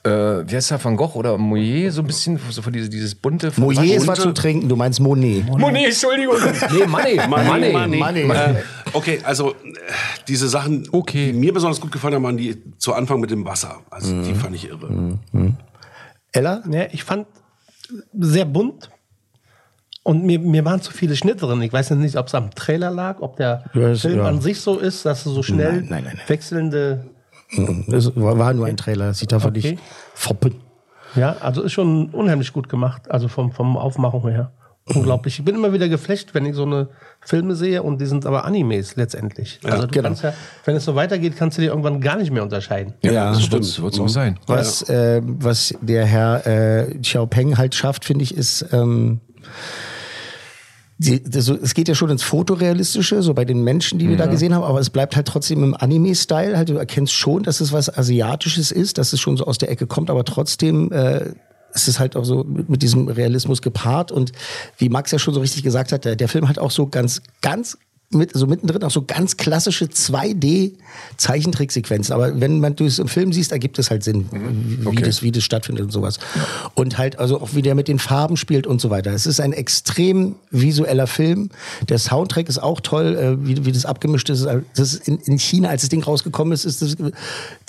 [0.04, 3.16] äh, wie heißt der, Van Gogh oder Moyer, so ein bisschen, so von diese, dieses
[3.16, 3.52] bunte...
[3.58, 5.46] Moyer ist was zum Trinken, du meinst Monet.
[5.48, 6.36] Monet, Entschuldigung.
[6.72, 7.20] Nee, Money.
[7.28, 7.98] Money, Money.
[7.98, 8.22] Money.
[8.32, 8.56] Äh,
[8.94, 9.56] okay, also äh,
[10.28, 11.32] diese Sachen, Okay.
[11.32, 13.82] die mir besonders gut gefallen haben, waren die zu Anfang mit dem Wasser.
[13.90, 15.18] Also die fand ich irre.
[16.32, 16.64] Ella?
[16.70, 17.28] Ja, ich fand
[18.20, 18.90] sehr bunt.
[20.04, 21.60] Und mir, mir waren zu viele Schnitte drin.
[21.64, 24.26] Ich weiß jetzt nicht, ob es am Trailer lag, ob der Film ja.
[24.26, 26.26] an sich so ist, dass es so schnell Nein, nein, nein, nein.
[26.28, 27.10] wechselnde.
[27.88, 29.72] Das war, nur ein Trailer, das sieht einfach Okay.
[29.72, 30.56] nicht foppen.
[31.16, 33.10] Ja, also ist schon unheimlich gut gemacht.
[33.10, 34.52] Also vom, vom Aufmachung her.
[34.94, 35.40] Unglaublich.
[35.40, 36.90] Ich bin immer wieder geflasht, wenn ich so eine
[37.22, 39.60] Filme sehe und die sind aber Animes letztendlich.
[39.64, 40.10] also du genau.
[40.10, 40.34] kannst ja,
[40.66, 42.94] wenn es so weitergeht, kannst du die irgendwann gar nicht mehr unterscheiden.
[43.02, 43.82] Ja, das stimmt.
[43.82, 44.38] Wird es auch sein.
[44.46, 49.22] Was, äh, was der Herr äh, Xiaopeng halt schafft, finde ich, ist, ähm,
[50.98, 54.28] die, das, es geht ja schon ins Fotorealistische, so bei den Menschen, die wir da
[54.28, 56.58] gesehen haben, aber es bleibt halt trotzdem im Anime-Style.
[56.58, 59.70] Halt, du erkennst schon, dass es was Asiatisches ist, dass es schon so aus der
[59.70, 61.34] Ecke kommt, aber trotzdem äh,
[61.74, 64.12] es ist halt auch so mit, mit diesem Realismus gepaart.
[64.12, 64.32] Und
[64.78, 67.22] wie Max ja schon so richtig gesagt hat, der, der Film hat auch so ganz,
[67.42, 67.78] ganz
[68.12, 72.14] mit, so mittendrin auch so ganz klassische 2D-Zeichentricksequenzen.
[72.14, 75.04] Aber wenn man du es im Film siehst, ergibt es halt Sinn, wie, Okay.
[75.04, 76.20] das, wie das stattfindet und sowas.
[76.76, 79.12] Und halt also auch wie der mit den Farben spielt und so weiter.
[79.12, 81.50] Es ist ein extrem visueller Film.
[81.90, 84.46] Der Soundtrack ist auch toll, äh, wie, wie das abgemischt ist.
[84.76, 86.96] Das ist in, in China, als das Ding rausgekommen ist, ist das,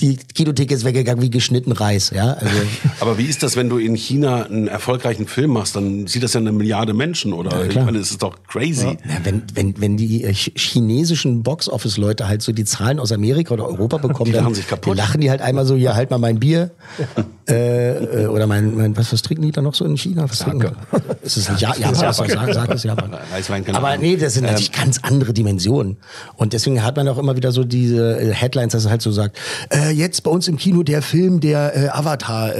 [0.00, 2.10] die Kinothek ist weggegangen wie geschnitten Reis.
[2.14, 2.56] Ja, also
[3.00, 5.76] Aber wie ist das, wenn du in China einen erfolgreichen Film machst?
[5.76, 7.66] Dann sieht das ja eine Milliarde Menschen, oder?
[7.66, 8.86] ich meine, das ist doch crazy.
[8.86, 13.66] Ja, wenn, wenn, wenn die ch- chinesischen Box-Office-Leute halt so die Zahlen aus Amerika oder
[13.66, 14.94] Europa bekommen, Die dann lachen sich kaputt.
[14.94, 16.70] die lachen die halt einmal so, ja, halt mal mein Bier.
[17.48, 20.24] äh, äh, oder mein, mein, was, was trinken die da noch so in China?
[20.28, 20.76] Was trinken?
[21.22, 23.10] Ist es nicht ja, ja, ja, sag, sag es Japan.
[23.46, 25.96] Keine Aber nee, das sind natürlich ganz andere Dimensionen.
[26.36, 29.12] Und deswegen hat man auch immer wieder so diese äh, Headlines, dass es halt so
[29.12, 29.38] sagt,
[29.72, 32.52] äh, jetzt bei uns im Kino der Film, der äh, Avatar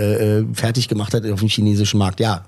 [0.52, 2.20] fertig gemacht hat auf dem chinesischen Markt.
[2.20, 2.46] Ja,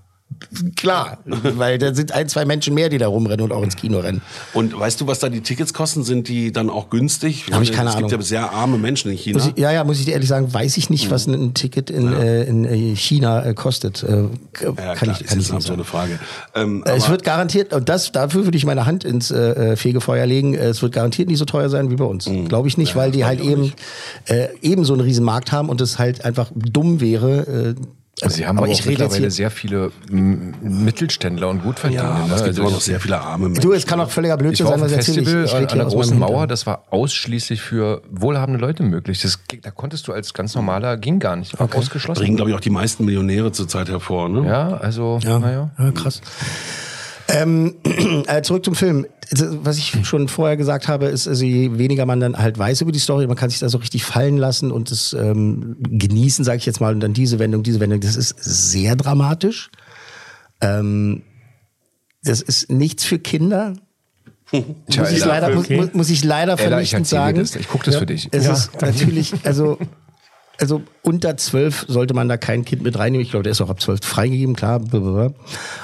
[0.76, 3.98] klar, weil da sind ein, zwei Menschen mehr, die da rumrennen und auch ins Kino
[3.98, 4.22] rennen.
[4.54, 6.04] Und weißt du, was da die Tickets kosten?
[6.04, 7.46] Sind die dann auch günstig?
[7.50, 8.20] Hab ich keine es gibt Ahnung.
[8.20, 9.38] ja sehr arme Menschen in China.
[9.44, 12.12] Ich, ja, ja, muss ich dir ehrlich sagen, weiß ich nicht, was ein, Ticket in,
[12.12, 14.02] äh, in äh, China äh, kostet.
[14.02, 16.18] Äh, ja, kann klar, ich, kann ist ich so eine Frage.
[16.54, 20.54] Ähm, Äh, Es wird garantiert, und das, dafür würde ich meine Hand ins Fegefeuer legen,
[20.54, 22.28] es wird garantiert nicht so teuer sein wie bei uns.
[22.28, 22.48] Mhm.
[22.48, 23.72] Glaube ich nicht, weil die halt eben,
[24.62, 27.74] eben so einen riesen Markt haben und es halt einfach dumm wäre.
[28.22, 32.10] Also Sie haben aber, ich auch rede mittlerweile sehr viele m, Mittelständler und Gutverdienende.
[32.10, 32.34] ja, aber ne?
[32.34, 33.62] es gibt Also immer noch ich- sehr viele arme Menschen.
[33.62, 35.52] Du, es kann auch völliger Ich Blödsinn sein, was erzähle ich.
[35.52, 39.20] Ich an der großen Mauer, das war ausschließlich für wohlhabende Leute möglich.
[39.22, 42.20] Das, da konntest du als ganz normaler, ging gar nicht, war ausgeschlossen.
[42.22, 44.28] bringen, glaube ich, auch die meisten Millionäre zurzeit hervor.
[44.28, 44.46] Ne?
[44.48, 45.70] Ja, also, Ja, naja.
[45.78, 46.20] ja krass.
[47.28, 47.74] Ähm,
[48.26, 49.06] äh, zurück zum Film.
[49.30, 52.92] Was ich schon vorher gesagt habe, ist, also je weniger man dann halt weiß über
[52.92, 56.58] die Story, man kann sich da so richtig fallen lassen und es ähm, genießen, sage
[56.58, 58.00] ich jetzt mal, und dann diese Wendung, diese Wendung.
[58.00, 59.70] Das ist sehr dramatisch.
[60.62, 61.22] Ähm,
[62.24, 63.74] das ist nichts für Kinder.
[64.50, 65.76] Tja, muss, ich leider, muss, okay.
[65.76, 67.38] muss, muss ich leider ich vernichtend erzähle sagen.
[67.38, 67.56] das.
[67.56, 68.00] Ich gucke das Ja.
[68.00, 68.28] für dich.
[68.32, 69.78] Es Ja, ist natürlich, also,
[70.58, 73.24] also unter zwölf sollte man da kein Kind mit reinnehmen.
[73.24, 74.80] Ich glaube, der ist auch ab zwölf freigegeben, klar.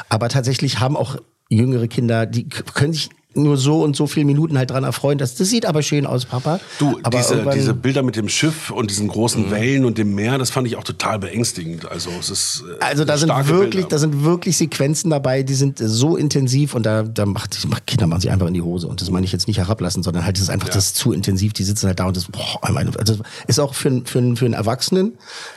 [0.09, 1.16] Aber tatsächlich haben auch
[1.50, 5.18] jüngere Kinder, die können sich nur so und so viele Minuten halt dran erfreuen.
[5.18, 6.61] Das, das sieht aber schön aus, Papa.
[6.79, 9.11] Du, aber diese, diese Bilder mit dem Schiff und diesen Mhm.
[9.11, 11.90] großen Wellen und dem Meer, das fand ich auch total beängstigend.
[11.90, 13.88] Also es ist äh, Also da sind wirklich, Bilder.
[13.88, 18.20] da sind wirklich Sequenzen dabei, die sind so intensiv und da, da macht, Kinder machen
[18.20, 20.42] sich einfach in die Hose und das meine ich jetzt nicht herablassen, sondern halt das
[20.44, 21.53] ist einfach das ist zu intensiv.
[21.53, 24.55] Die sitzen halt da und das boah, also ist auch für, einen- für, für einen
[24.55, 25.14] Erwachsenen.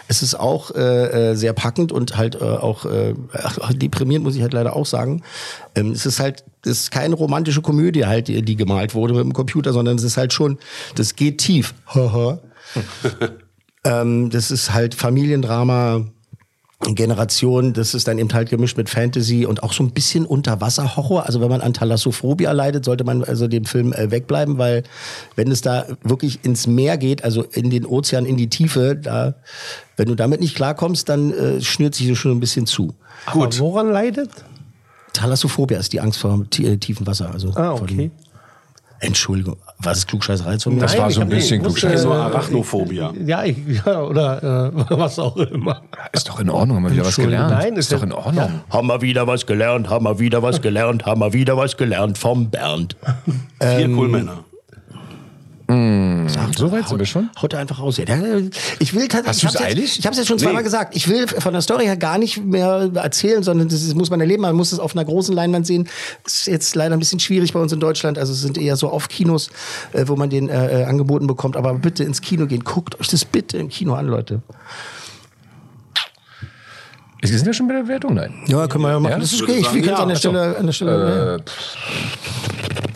[0.07, 3.13] Es ist auch äh, äh, sehr packend und halt äh, auch äh,
[3.73, 5.21] deprimierend muss ich halt leider auch sagen.
[5.75, 9.33] Ähm, es ist halt ist keine romantische Komödie halt, die, die gemalt wurde mit dem
[9.33, 10.57] Computer, sondern es ist halt schon,
[10.95, 11.73] das geht tief.
[11.87, 12.39] Haha.
[13.83, 16.05] ähm, das ist halt Familiendrama.
[16.79, 21.25] Generation, das ist dann eben halt gemischt mit Fantasy und auch so ein bisschen Unterwasserhorror.
[21.25, 24.83] Also wenn man an Thalassophobia leidet, sollte man also dem Film äh, wegbleiben, weil
[25.35, 29.35] wenn es da wirklich ins Meer geht, also in den Ozean, in die Tiefe, da,
[29.97, 32.93] wenn du damit nicht klarkommst, dann äh, schnürt sich das schon ein bisschen zu.
[33.25, 34.29] Aber woran leidet?
[35.17, 37.31] Thalassophobia ist die Angst vor äh, tiefem Wasser.
[37.31, 38.11] Also Ah, okay.
[38.99, 40.79] Entschuldigung, war das Klugscheißerei mir?
[40.81, 42.03] Das war Nein, so ein bisschen ich wusste, klugscheißer.
[42.03, 43.13] so äh, Arachnophobia.
[43.27, 45.83] Ja, ich, ja oder äh, was auch immer.
[46.13, 47.51] Ist doch in Ordnung, haben wir wieder was gelernt.
[47.51, 48.61] Nein, ist ist doch ja- in Ordnung.
[48.71, 52.17] Haben wir wieder was gelernt, haben wir wieder was gelernt, haben wir wieder was gelernt
[52.17, 52.95] vom Bernd.
[53.61, 54.07] Vier Ähm, cool
[55.67, 56.27] Männer.
[56.57, 57.29] So weit sind wir schon?
[57.41, 57.97] Haut er einfach raus.
[57.99, 59.27] Ich will tatsächlich.
[59.27, 59.99] Hast ich hab's jetzt- eilig?
[59.99, 60.63] Ich habe es jetzt schon zweimal Nee.
[60.65, 60.95] gesagt.
[60.95, 64.41] Ich will von der Story her gar nicht mehr erzählen, sondern das muss man erleben.
[64.43, 65.87] Man muss es auf einer großen Leinwand sehen.
[66.25, 68.17] Ist jetzt leider ein bisschen schwierig bei uns in Deutschland.
[68.17, 69.49] Also es sind eher so oft Kinos,
[69.93, 71.57] äh, wo man den äh, äh, angeboten bekommt.
[71.57, 72.63] Aber bitte ins Kino gehen.
[72.63, 74.41] Guckt euch das bitte im Kino an, Leute.
[77.19, 78.31] Wir sind ja schon bei der Wertung, nein.
[78.47, 79.11] Ja, können wir ja machen.
[79.13, 79.19] Ja?
[79.19, 79.61] Das ist okay.
[79.63, 80.03] sagen, Wir können es ja.
[80.03, 80.15] an der.
[80.15, 81.35] Stelle, an der Stelle.
[81.37, 82.86] Äh,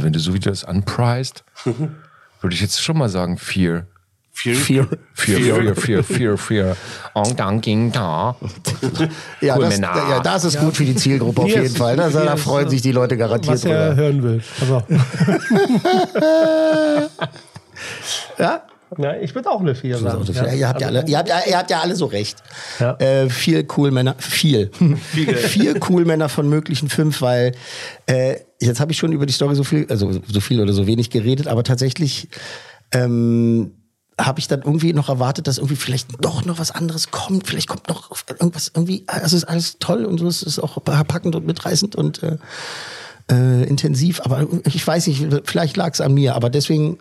[0.00, 3.86] also wenn du so wie du das unpriced, würde ich jetzt schon mal sagen vier.
[4.32, 4.54] Vier.
[4.54, 4.88] Vier.
[5.12, 6.76] Vier, vier, vier, vier, vier.
[7.12, 8.34] Und dann ging da.
[9.42, 9.94] Ja, Cool, das, Männer.
[10.08, 11.96] ja, das ist gut für die Zielgruppe auf jeden Fall.
[11.96, 14.02] Da, hier da freuen sich die Leute garantiert Was er drüber.
[14.02, 14.42] hören will.
[14.60, 14.82] Also.
[18.38, 18.62] Ja?
[18.98, 20.18] Ja, ich würde auch eine 4 sagen.
[20.18, 22.38] Also, ja, ihr, habt ja alle, ihr, habt, ja- ihr habt ja alle so recht.
[22.78, 22.96] Ja.
[22.98, 24.70] Äh, vier cool Männer, viel.
[24.72, 27.52] vier cool Männer von möglichen fünf, weil
[28.06, 30.86] äh, jetzt habe ich schon über die Story so viel, also so viel oder so
[30.86, 32.28] wenig geredet, aber tatsächlich
[32.92, 33.72] ähm,
[34.20, 37.46] habe ich dann irgendwie noch erwartet, dass irgendwie vielleicht doch noch was anderes kommt.
[37.46, 39.04] Vielleicht kommt noch irgendwas irgendwie.
[39.06, 40.26] Also es ist alles toll und so.
[40.26, 42.36] Es ist auch packend und mitreißend und äh,
[43.30, 44.20] äh, intensiv.
[44.22, 46.34] Aber ich weiß nicht, vielleicht lag es an mir.
[46.34, 46.98] Aber deswegen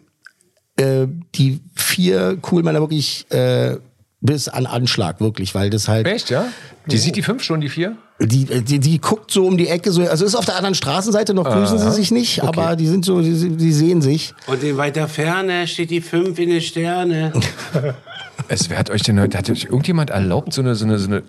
[0.79, 3.77] äh, die vier cool Männer wirklich äh,
[4.21, 6.07] bis an Anschlag, wirklich, weil das halt.
[6.07, 6.45] Echt, ja?
[6.87, 7.95] Die sieht die fünf schon, die vier?
[8.19, 11.33] Die, die, die guckt so um die Ecke, so, also ist auf der anderen Straßenseite,
[11.33, 11.91] noch grüßen Aha.
[11.91, 12.47] sie sich nicht, Okay.
[12.47, 14.33] aber die sind so, die, die sehen sich.
[14.47, 17.31] Und in weiter Ferne steht die 5 in den Sterne.
[18.51, 21.07] Es wer hat euch denn heute, hat euch irgendjemand erlaubt, so eine, so eine, so
[21.07, 21.23] eine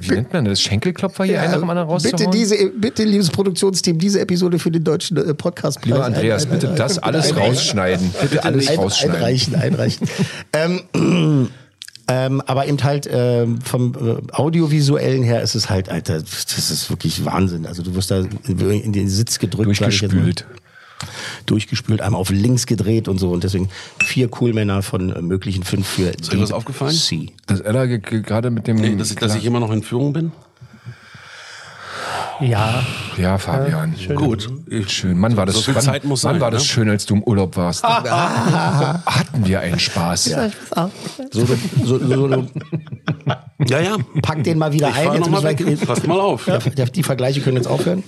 [0.00, 2.16] wie nennt man das, Schenkelklopfer hier einen nach dem anderen rauszuhauen?
[2.16, 5.84] bitte, diese, bitte, liebes Produktionsteam, diese Episode für den deutschen äh, Podcast.
[5.84, 8.14] Lieber Andreas, bitte das alles rausschneiden.
[8.20, 9.16] Bitte alles ein, rausschneiden.
[9.16, 10.08] Einreichen, einreichen.
[10.52, 11.48] ähm,
[12.08, 16.90] ähm, aber eben halt ähm, vom äh, Audiovisuellen her ist es halt, Alter, das ist
[16.90, 17.66] wirklich Wahnsinn.
[17.66, 19.66] Also du wirst da in den Sitz gedrückt.
[19.66, 20.46] Durchgespült.
[21.46, 23.30] Durchgespült, einmal auf links gedreht und so.
[23.30, 23.68] Und deswegen
[24.02, 26.94] vier Coolmänner von äh, möglichen fünf für Ist dir was aufgefallen?
[26.94, 27.32] C.
[27.46, 28.76] Dass Ella ge- ge- gerade mit dem.
[28.76, 30.32] Nee, dass, ich, dass ich immer noch in Führung bin?
[32.40, 32.82] Ja.
[33.16, 33.94] Ja, Fabian.
[33.96, 34.16] schön.
[34.16, 34.50] Gut.
[34.88, 35.18] Schön.
[35.18, 36.68] Mann, war das, So viel wann, Zeit muss wann sein, war das ne?
[36.68, 37.82] schön, als du im Urlaub warst.
[37.84, 40.24] Hatten wir einen Spaß.
[41.30, 42.46] So, so, so, so,
[43.66, 43.96] Ja, ja.
[44.22, 45.20] pack den mal wieder Ich ein.
[45.20, 45.62] noch mal weg.
[45.86, 46.46] Passt mal auf.
[46.46, 48.02] Ja, die- die Vergleiche können jetzt aufhören.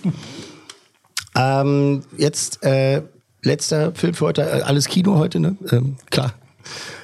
[1.37, 3.03] Ähm, jetzt äh,
[3.43, 5.57] letzter Film für heute, äh, alles Kino heute, ne?
[5.71, 6.33] Ähm, klar.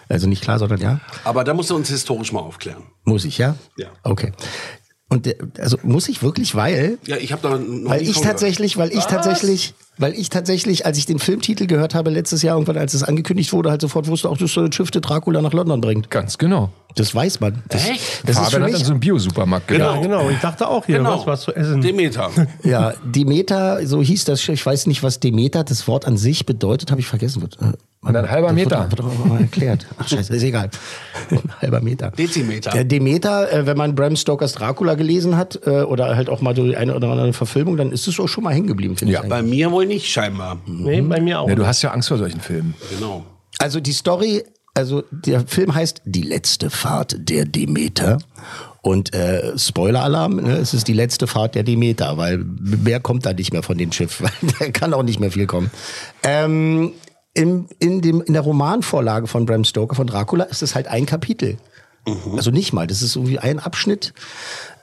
[0.09, 1.01] Also nicht klar, sondern ja.
[1.25, 2.83] Aber da musst du uns historisch mal aufklären.
[3.05, 3.55] Muss ich, ja?
[3.77, 3.89] Ja.
[4.03, 4.33] Okay.
[5.13, 8.79] Und der, also muss ich wirklich, weil Ja, ich habe da noch weil ich tatsächlich,
[8.79, 12.79] weil ich tatsächlich, weil ich tatsächlich, als ich den Filmtitel gehört habe letztes Jahr irgendwann,
[12.79, 15.53] als es angekündigt wurde, halt sofort wusste, auch das soll das Schiff der Dracula nach
[15.53, 16.11] London bringt.
[16.11, 16.71] Ganz genau.
[16.95, 17.63] Das weiß man.
[17.69, 18.23] Das, Echt?
[18.27, 20.03] das ist für Fabian hat mich, in so einem Bio-Supermarkt Ja, gedacht.
[20.03, 20.29] genau.
[20.29, 21.19] Ich dachte auch hier, Genau.
[21.21, 21.81] was, was zu essen.
[21.81, 22.31] Demeter.
[22.65, 24.55] Ja, Demeter, so hieß das Schiff.
[24.57, 27.41] Ich weiß nicht, was Demeter, das Wort an sich bedeutet, habe ich vergessen.
[27.41, 27.73] Wird, äh,
[28.07, 28.91] Und ein halber Meter.
[28.91, 29.87] Wird, wird mal erklärt.
[29.99, 30.69] Ach scheiße, ist egal.
[31.31, 32.11] Ein halber Meter.
[32.11, 32.71] Dezimeter.
[32.73, 36.53] Der Demeter, äh, wenn man Bram Stokers Dracula gelesen hat äh, oder halt auch mal
[36.53, 39.21] die eine oder andere Verfilmung, dann ist es auch schon mal hängen geblieben, finde Ja.
[39.21, 39.25] ich.
[39.33, 39.39] eigentlich.
[39.41, 40.59] Bei mir wohl nicht, scheinbar.
[40.67, 41.49] Nee, bei mir auch.
[41.49, 42.75] Ja, du hast ja Angst vor solchen Filmen.
[42.91, 43.25] Genau.
[43.59, 48.19] Also die Story, also der Film heißt Die letzte Fahrt der Demeter.
[48.81, 53.33] Und äh, Spoiler-Alarm, ne, es ist die letzte Fahrt der Demeter, weil mehr kommt da
[53.33, 55.71] nicht mehr von dem Schiff, weil der kann auch nicht mehr viel kommen.
[56.25, 56.93] Ähm,
[57.35, 61.07] in, in, dem, in der Romanvorlage von Bram Stoker, von Dracula, ist es halt ein
[61.07, 61.59] Kapitel.
[62.37, 64.13] Also nicht mal, das ist irgendwie ein Abschnitt.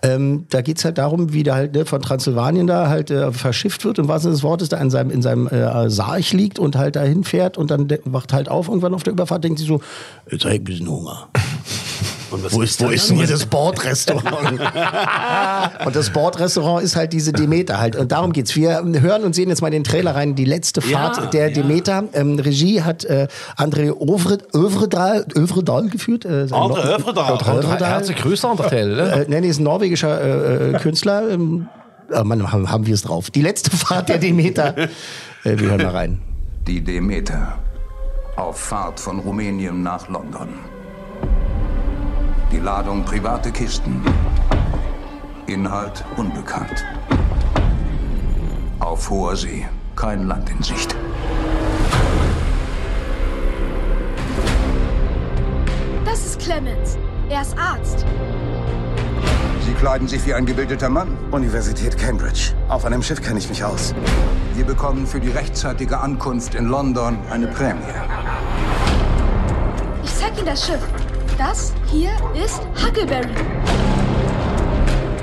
[0.02, 3.84] Ähm, da geht's halt darum, wie der halt ne, von Transsilvanien da halt äh, verschifft
[3.84, 6.78] wird, im wahrsten Sinne des Wortes, da in seinem, in seinem äh, Sarg liegt und
[6.78, 9.82] halt dahin fährt und dann wacht halt auf irgendwann auf der Überfahrt, denkt sich so,
[10.32, 11.28] jetzt hab ich ein bisschen Hunger.
[12.32, 14.60] Und was Wo ist, wo ist denn hier das Bordrestaurant?
[15.86, 17.96] und das Bordrestaurant ist halt diese Demeter halt.
[17.96, 18.56] Und darum geht's.
[18.56, 20.36] Wir hören und sehen jetzt mal den Trailer rein.
[20.36, 21.54] Die letzte Fahrt Ja, der ja.
[21.54, 22.04] Demeter.
[22.14, 23.90] Ähm, Regie hat äh, André
[24.54, 26.26] Övredal, Övredal geführt.
[26.26, 27.34] Äh, André Övredal.
[27.34, 27.90] Övredal.
[27.90, 29.12] Herzliche Grüße an der Stelle.
[29.12, 31.30] Äh, nee, nee, ist ein norwegischer äh, äh, Künstler.
[31.30, 31.68] Ähm,
[32.12, 33.32] äh, Mann, haben, haben wir es drauf.
[33.32, 34.78] Die letzte Fahrt der Demeter.
[34.78, 34.88] äh,
[35.44, 36.22] wir hören mal rein.
[36.68, 37.58] Die Demeter.
[38.36, 40.50] Auf Fahrt von Rumänien nach London.
[42.52, 44.02] Die Ladung private Kisten.
[45.46, 46.84] Inhalt unbekannt.
[48.80, 49.68] Auf hoher See.
[49.96, 50.96] Kein Land in Sicht.
[56.06, 56.98] Das ist Clemens.
[57.30, 58.04] Er ist Arzt.
[59.68, 61.16] Sie kleiden sich wie ein gebildeter Mann.
[61.30, 62.54] Universität Cambridge.
[62.68, 63.94] Auf einem Schiff kenne ich mich aus.
[64.56, 67.84] Wir bekommen für die rechtzeitige Ankunft in London eine Prämie.
[70.04, 70.82] Ich zeig Ihnen das Schiff.
[71.40, 73.30] Das hier ist Huckleberry.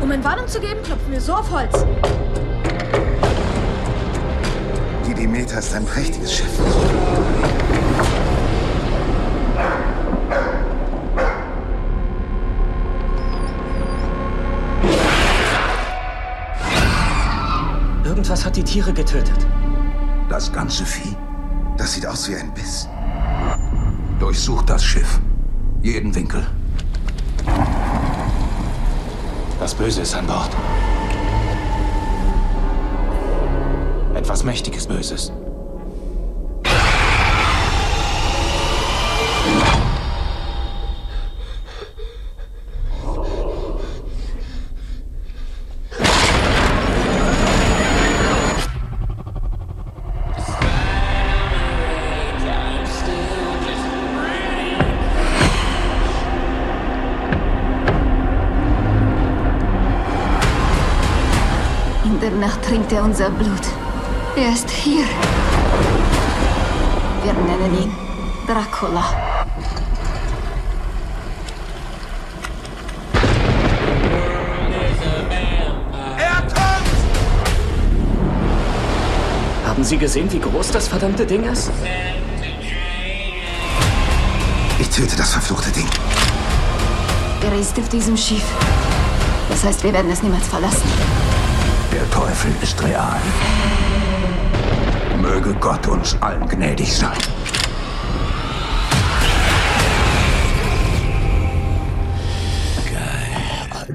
[0.01, 1.85] Um Entwarnung zu geben, klopfen wir so auf Holz.
[5.07, 6.59] Die Demeter ist ein prächtiges Schiff.
[18.05, 19.47] Irgendwas hat die Tiere getötet.
[20.31, 21.15] Das ganze Vieh.
[21.77, 22.89] Das sieht aus wie ein Biss.
[24.19, 25.21] Durchsucht das Schiff.
[25.87, 26.45] Jeden Winkel.
[29.61, 30.51] Das Böse ist an Bord.
[34.17, 35.31] Etwas Mächtiges Böses.
[62.77, 63.63] Trinkt er unser Blut.
[64.37, 65.05] Er ist hier.
[67.25, 67.93] Wir nennen ihn
[68.47, 69.03] Dracula.
[79.67, 81.71] Haben Sie gesehen, wie groß das verdammte Ding ist?
[84.79, 85.89] Ich töte das verfluchte Ding.
[87.41, 88.45] gereist auf diesem Schiff.
[89.49, 91.26] Das heißt, wir werden es niemals verlassen.
[92.07, 93.21] Der Teufel ist real.
[95.21, 97.17] Möge Gott uns allen gnädig sein.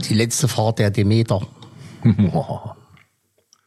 [0.09, 1.41] Die letzte Fahrt der Demeter.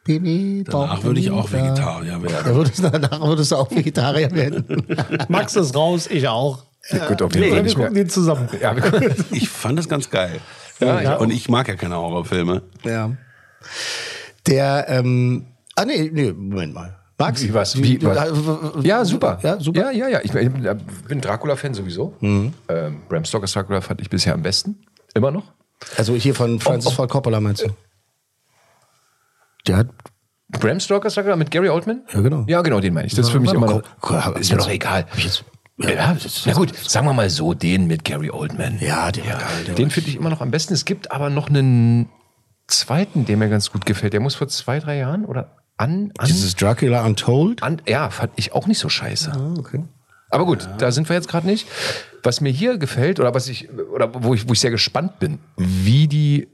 [0.07, 0.73] Demeter.
[0.73, 1.69] Danach würde ich auch Demeter.
[1.69, 2.47] Vegetarier werden.
[2.47, 4.87] Ja, würdest, danach würdest du auch Vegetarier werden.
[5.29, 6.65] Max ist raus, ich auch.
[6.91, 8.49] Ja, gut, auf jeden Nee, Fall wir nicht gucken die zusammen.
[8.61, 8.75] Ja,
[9.31, 10.39] Ich fand das ganz geil.
[10.81, 11.17] Ja, ja.
[11.17, 12.61] Und ich mag ja keine Horrorfilme.
[12.85, 13.13] Ja.
[14.47, 16.97] Der, ähm, ah nee, nee, Moment mal.
[17.19, 17.43] Max?
[17.43, 17.81] Wie was?
[17.81, 18.29] Wie, was?
[18.29, 19.39] äh, Ja, super.
[19.43, 19.81] Ja, super.
[19.81, 20.21] Ja, ja, ja.
[20.23, 22.15] Ich, bin Dracula-Fan sowieso.
[22.21, 22.53] Mhm.
[22.69, 24.85] Ähm, Bram Stokers Dracula fand ich bisher am besten.
[25.15, 25.53] Immer noch.
[25.97, 27.69] Also hier von Francis Ford Coppola meinst du?
[29.67, 29.89] Der hat
[30.49, 32.03] Bram Stokers Dracula mit Gary Oldman?
[32.13, 32.45] Ja, genau.
[32.49, 33.15] Ja, genau, den meine ich.
[33.15, 33.67] Das ist für mich immer
[34.01, 34.35] noch.
[34.37, 35.07] Ist mir doch egal.
[35.79, 36.17] Ja,
[36.47, 38.79] na gut, sagen wir mal so, den mit Gary Oldman.
[38.81, 39.75] Ja, der war geil.
[39.77, 40.73] Den finde ich immer noch am besten.
[40.73, 42.09] Es gibt aber noch einen
[42.67, 44.13] zweiten, der mir ganz gut gefällt.
[44.13, 46.13] Der muss vor zwei, drei Jahren oder an.
[46.19, 47.63] an Dieses Dracula Untold?
[47.63, 49.33] An, ja, fand ich auch nicht so scheiße.
[49.33, 49.85] Ah, okay.
[50.31, 51.69] Aber gut, da sind wir jetzt gerade nicht.
[52.23, 55.39] Was mir hier gefällt oder was ich oder wo ich, wo ich sehr gespannt bin,
[55.57, 56.49] wie die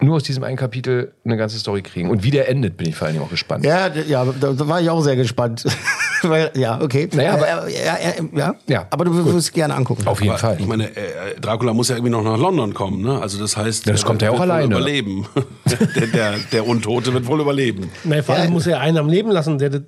[0.00, 2.96] nur aus diesem einen Kapitel eine ganze Story kriegen und wie der endet, bin ich
[2.96, 3.64] vor allen Dingen auch gespannt.
[3.64, 5.64] Ja, ja, da war ich auch sehr gespannt.
[6.28, 7.08] Weil, ja, okay.
[7.12, 10.06] Naja, aber- Äh, ja, ja, ja, Ja, aber du würdest es gerne angucken.
[10.06, 10.56] Auf jeden Aber Fall.
[10.60, 13.20] Ich meine, äh, Dracula muss ja irgendwie noch nach London kommen, ne?
[13.20, 14.74] Also das heißt, das kommt er ja auch wird wohl alleine.
[14.76, 15.26] Überleben.
[15.96, 17.90] der, der, der Untote wird wohl überleben.
[18.04, 19.82] Nee, vor allem muss er einen am Leben lassen, der das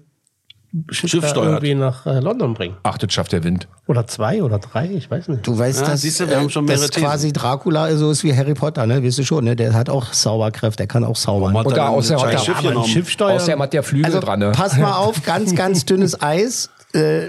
[0.91, 1.47] Schiff, Schiff da steuert.
[1.63, 2.77] irgendwie nach äh, London bringt.
[2.83, 3.69] Ach, das schafft der Wind.
[3.87, 5.47] Oder zwei oder drei, ich weiß nicht.
[5.47, 8.25] Du weißt, Ja, dass, siehst du, wir haben schon äh, dass quasi Dracula so ist
[8.25, 9.05] wie Harry Potter, ne?
[9.05, 9.55] Weißt du schon, ne?
[9.55, 11.55] Der hat auch Zauberkräfte, der kann auch zaubern.
[11.55, 12.87] Und da dann außer ein hat scheiß er Schiff?
[12.87, 13.37] Schiff steuern.
[13.37, 14.41] Außerdem hat der Flügel Also dran.
[14.41, 14.53] Ne?
[14.53, 16.71] pass mal auf, ganz, ganz dünnes Eis.
[16.93, 17.29] Äh,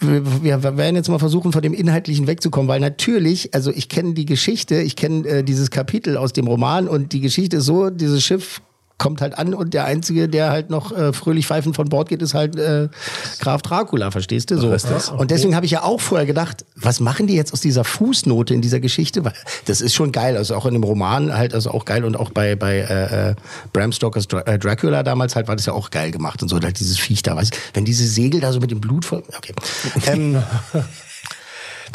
[0.00, 4.14] wir, wir werden jetzt mal versuchen, von dem Inhaltlichen wegzukommen, weil natürlich, also ich kenne
[4.14, 7.90] die Geschichte, ich kenne äh, dieses Kapitel aus dem Roman und die Geschichte ist so,
[7.90, 8.60] dieses Schiff
[9.02, 12.22] kommt halt an und der Einzige, der halt noch äh, fröhlich pfeifend von Bord geht,
[12.22, 12.88] ist halt äh,
[13.40, 14.58] Graf Dracula, verstehst du?
[14.58, 14.68] So.
[15.16, 18.54] Und deswegen habe ich ja auch vorher gedacht, was machen die jetzt aus dieser Fußnote
[18.54, 19.24] in dieser Geschichte?
[19.24, 19.32] Weil
[19.64, 22.30] das ist schon geil, also auch in dem Roman halt, also auch geil und auch
[22.30, 23.34] bei, bei äh, äh,
[23.72, 26.60] Bram Stokers Dra äh, Dracula damals halt war das ja auch geil gemacht und so,
[26.60, 29.24] halt dieses Viech da, weißt du, wenn diese Segel da so mit dem Blut voll,
[29.36, 29.52] okay.
[30.06, 30.40] ähm,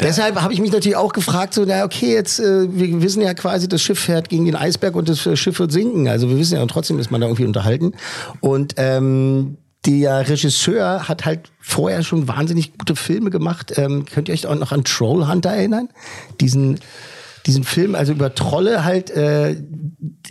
[0.00, 3.34] Deshalb habe ich mich natürlich auch gefragt, so, na okay, jetzt, äh, wir wissen ja
[3.34, 6.08] quasi, das Schiff fährt gegen den Eisberg und das äh, Schiff wird sinken.
[6.08, 7.92] Also wir wissen ja, und trotzdem ist man da irgendwie unterhalten.
[8.40, 13.72] Und ähm, der Regisseur hat halt vorher schon wahnsinnig gute Filme gemacht.
[13.76, 15.88] Ähm, könnt ihr euch auch noch an Troll Hunter erinnern?
[16.40, 16.80] Diesen
[17.48, 19.56] diesen Film, also über Trolle halt, äh,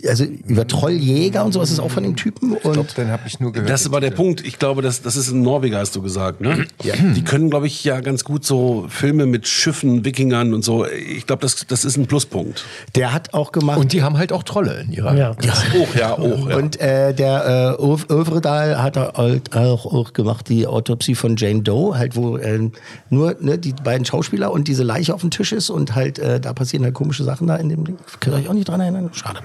[0.06, 2.52] also über Trolljäger und sowas ist auch von dem Typen.
[2.52, 3.68] Und Ich glaube, den habe ich nur gehört.
[3.68, 4.46] Das ist aber der Punkt.
[4.46, 6.64] Ich glaube, das, das ist ein Norweger, hast du gesagt, ne?
[6.84, 6.94] Ja.
[6.94, 10.86] Die können, glaube ich, ja ganz gut so Filme mit Schiffen, Wikingern und so.
[10.86, 12.64] Ich glaube, das, das ist ein Pluspunkt.
[12.94, 13.78] der hat auch gemacht.
[13.78, 15.16] Und die haben halt auch Trolle in ihrer.
[15.16, 15.36] Ja.
[15.74, 16.56] Hoch, ja, hoch, ja.
[16.56, 21.98] Und äh, der äh, Övredal hat halt auch, auch gemacht, die Autopsie von Jane Doe,
[21.98, 22.70] halt wo äh,
[23.10, 26.38] nur ne, die beiden Schauspieler und diese Leiche auf dem Tisch ist und halt äh,
[26.38, 27.96] da passieren halt komische Sachen da in dem Ding.
[28.20, 29.10] Könnt ihr euch auch nicht dran erinnern?
[29.12, 29.40] Schade.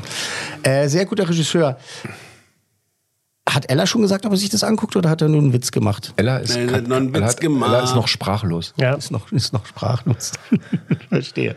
[0.63, 1.77] Äh, sehr guter Regisseur.
[3.49, 5.71] Hat Ella schon gesagt, ob er sich das anguckt oder hat er nur einen Witz
[5.71, 6.13] gemacht?
[6.15, 7.69] Ella ist, Nee, noch einen Ella, Witz hat, gemacht.
[7.71, 8.73] Ella ist noch sprachlos.
[8.77, 8.93] Ja.
[8.93, 10.31] Ist noch, ist noch sprachlos.
[11.09, 11.55] Verstehe.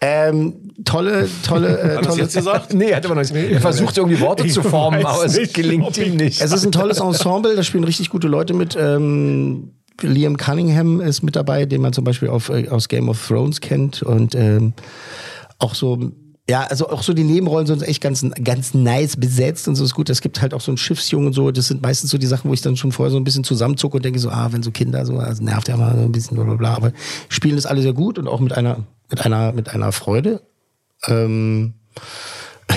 [0.00, 2.22] Ähm, tolle, tolle, äh, Hat tolle.
[2.22, 2.74] jetzt gesagt?
[2.74, 3.32] Nee, hat aber noch nicht.
[3.34, 6.40] Er versucht irgendwie Worte zu formen, aber es nicht, gelingt ihm nicht.
[6.40, 8.76] Es ist ein tolles Ensemble, da spielen richtig gute Leute mit.
[8.76, 9.70] Ähm,
[10.00, 13.60] Liam Cunningham ist mit dabei, den man zum Beispiel auf, äh, aus Game of Thrones
[13.60, 14.02] kennt.
[14.02, 14.72] Und ähm,
[15.58, 16.12] auch so,
[16.48, 19.94] ja, also auch so die Nebenrollen sind echt ganz, ganz nice besetzt und so ist
[19.94, 20.10] gut.
[20.10, 21.50] Es gibt halt auch so einen Schiffsjungen und so.
[21.50, 23.96] Das sind meistens so die Sachen, wo ich dann schon vorher so ein bisschen zusammenzucke
[23.96, 26.36] und denke so, ah, wenn so Kinder so, also nervt ja mal so ein bisschen,
[26.36, 26.74] bla bla bla.
[26.74, 26.92] Aber
[27.28, 30.42] spielen das alle sehr gut und auch mit einer, mit einer, mit einer Freude.
[31.06, 31.74] Ähm,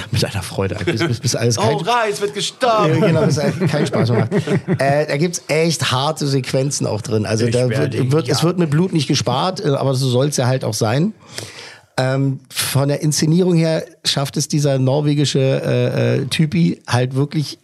[0.11, 0.75] mit einer Freude.
[0.85, 3.01] Bis, bis, bis alles kein, Oh, Reis wird ja, gestorben.
[3.01, 4.29] genau, das ist kein Spaß mehr.
[4.31, 4.81] macht.
[4.81, 7.25] äh, da gibt's echt harte Sequenzen auch drin.
[7.25, 10.47] Also da wird, wird, es wird mit Blut nicht gespart, äh, aber so soll's ja
[10.47, 11.13] halt auch sein.
[11.97, 17.57] Ähm, von der Inszenierung her schafft es dieser norwegische äh, äh, Typi halt wirklich.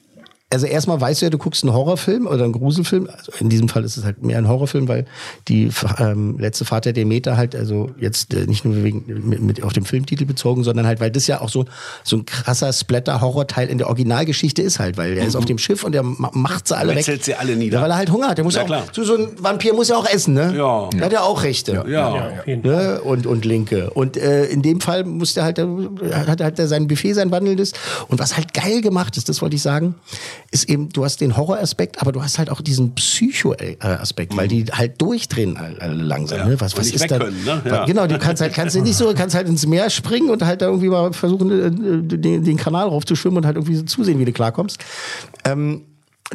[0.53, 3.07] Also erstmal weißt du ja, du guckst einen Horrorfilm oder einen Gruselfilm.
[3.15, 5.05] Also in diesem Fall ist es halt mehr ein Horrorfilm, weil
[5.47, 9.63] die ähm, letzte Fahrt der Demeter halt, also jetzt äh, nicht nur wegen mit, mit
[9.63, 11.65] auf dem Filmtitel bezogen, sondern halt, weil das ja auch so
[12.03, 15.83] so ein krasser Splatter-Horror-Teil in der Originalgeschichte ist halt, weil der ist auf dem Schiff
[15.83, 16.95] und der ma- macht sie alle weg.
[16.97, 17.77] Metzelt sie alle nieder.
[17.77, 18.37] Ja, weil er halt Hunger hat.
[18.37, 18.83] Der muss Ja, auch, klar.
[18.91, 20.53] so, so ein Vampir muss ja auch essen, ne?
[20.55, 20.89] Ja.
[20.89, 21.83] Der hat ja auch Rechte.
[21.87, 21.87] Ja.
[21.87, 22.31] Ja.
[22.45, 22.99] Ne?
[23.01, 23.89] Und, und Linke.
[23.91, 25.65] Und äh, in dem Fall musste halt, äh,
[26.27, 27.71] hat halt er sein Buffet, sein wandelndes.
[28.09, 29.95] Und was halt geil gemacht ist, das wollte ich sagen,
[30.49, 34.65] ist eben, du hast den Horroraspekt, aber du hast halt auch diesen Psycho-Aspekt, weil die
[34.65, 36.39] halt durchdrehen langsam.
[36.39, 36.45] Ja.
[36.47, 36.59] Ne?
[36.59, 37.19] Was, was ist da?
[37.19, 37.61] können, ne?
[37.65, 37.85] Ja.
[37.85, 40.61] Genau, du kannst halt, kannst du nicht so, kannst halt ins Meer springen und halt
[40.61, 44.25] da irgendwie mal versuchen, äh, den, den Kanal raufzuschwimmen und halt irgendwie so zusehen, wie
[44.25, 44.79] du klarkommst.
[45.45, 45.81] Ähm,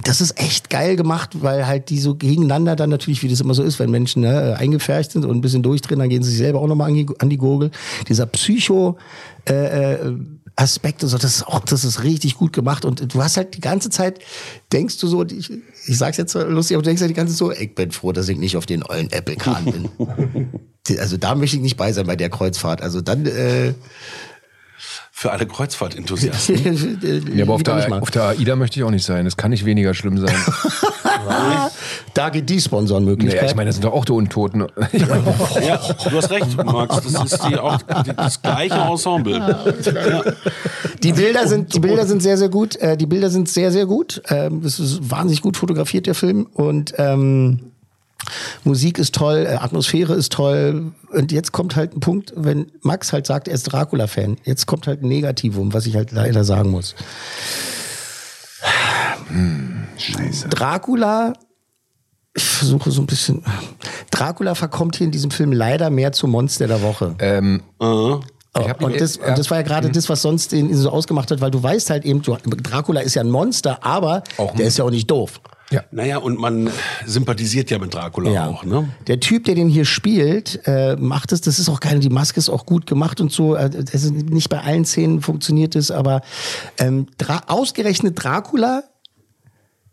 [0.02, 3.54] das ist echt geil gemacht, weil halt die so gegeneinander dann natürlich, wie das immer
[3.54, 6.38] so ist, wenn Menschen ne, eingefärcht sind und ein bisschen durchdrehen, dann gehen sie sich
[6.38, 7.70] selber auch nochmal an, die- an die Gurgel.
[8.08, 8.98] Dieser Psycho,
[9.48, 10.14] äh, äh,
[10.56, 13.54] Aspekt und so, das ist auch, das ist richtig gut gemacht und du hast halt
[13.54, 14.20] die ganze Zeit,
[14.72, 15.52] denkst du so, ich,
[15.86, 18.12] ich sag's jetzt lustig, aber du denkst halt die ganze Zeit so, ich bin froh,
[18.12, 19.88] dass ich nicht auf den ollen Apple-Kahn bin.
[21.00, 22.80] Also da möchte ich nicht bei sein bei der Kreuzfahrt.
[22.80, 23.74] Also dann, äh,
[25.18, 27.32] Für alle Kreuzfahrt-Enthusiasten.
[27.34, 29.24] Ja, aber auf der, auf der AIDA möchte ich auch nicht sein.
[29.24, 30.36] Das kann nicht weniger schlimm sein.
[32.14, 33.40] da geht die Sponsorenmöglichkeit.
[33.40, 34.66] Naja, ich meine, das sind doch auch die Untoten.
[34.92, 35.78] Ja,
[36.10, 37.00] du hast recht, Max.
[37.00, 37.78] Das ist die, auch
[38.14, 39.38] das gleiche Ensemble.
[39.38, 40.22] Ja.
[41.02, 42.76] Die Bilder sind, die Bilder sind sehr, sehr gut.
[42.76, 44.20] Äh, die Bilder sind sehr, sehr gut.
[44.28, 46.46] Ähm, das ist wahnsinnig gut fotografiert, der Film.
[46.52, 47.72] Und ähm,
[48.64, 50.92] Musik ist toll, äh, Atmosphäre ist toll.
[51.10, 54.36] Und jetzt kommt halt ein Punkt, wenn Max halt sagt, er ist Dracula-Fan.
[54.44, 56.94] Jetzt kommt halt ein Negativum, was ich halt leider sagen muss.
[59.98, 60.48] Scheiße.
[60.48, 61.32] Dracula,
[62.34, 63.42] ich versuche so ein bisschen.
[64.10, 67.14] Dracula verkommt hier in diesem Film leider mehr zum Monster der Woche.
[67.18, 69.28] Ähm, Oh, hab ihn- und, das, ja.
[69.28, 71.90] und das war ja gerade das, was sonst den so ausgemacht hat, weil du weißt
[71.90, 74.22] halt eben, du, Dracula ist ja ein Monster, aber
[74.58, 75.40] der ist ja auch nicht doof.
[75.90, 76.70] Naja, und man
[77.04, 78.46] sympathisiert ja mit Dracula Ja.
[78.46, 78.88] auch, ne?
[79.08, 82.38] Der Typ, der den hier spielt, äh, macht es, das ist auch geil, die Maske
[82.38, 83.56] ist auch gut gemacht und so.
[83.56, 86.22] Äh, das ist nicht bei allen Szenen funktioniert es, aber
[86.78, 88.84] ähm, Dra ausgerechnet Dracula,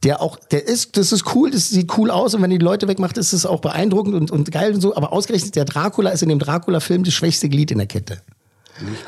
[0.03, 2.87] der auch, der ist, das ist cool, das sieht cool aus und wenn die Leute
[2.87, 6.21] wegmacht, ist es auch beeindruckend und, und geil und so, aber ausgerechnet der Dracula ist
[6.21, 8.21] in dem Dracula-Film das schwächste Glied in der Kette.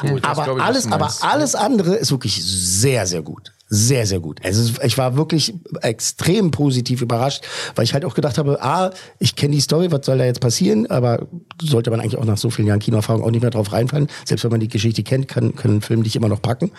[0.02, 3.52] Gut, das aber ich, alles, aber alles andere ist wirklich sehr, sehr gut.
[3.68, 4.42] Sehr, sehr gut.
[4.44, 7.44] Also ich war wirklich extrem positiv überrascht,
[7.74, 10.40] weil ich halt auch gedacht habe, ah, ich kenne die Story, was soll da jetzt
[10.40, 10.86] passieren?
[10.92, 11.28] Aber
[11.60, 14.08] sollte man eigentlich auch nach so vielen Jahren Kinoerfahrung auch nicht mehr drauf reinfallen.
[14.24, 16.72] Selbst wenn man die Geschichte kennt, kann, können Film dich immer noch packen.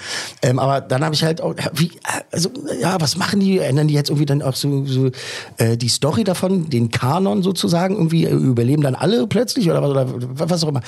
[0.43, 1.91] Ähm, aber dann habe ich halt auch, wie,
[2.31, 3.59] also ja, was machen die?
[3.59, 5.11] Ändern die jetzt irgendwie dann auch so, so
[5.57, 7.97] äh, die Story davon, den Kanon sozusagen?
[7.97, 10.83] Irgendwie überleben dann alle plötzlich oder was, oder was auch immer.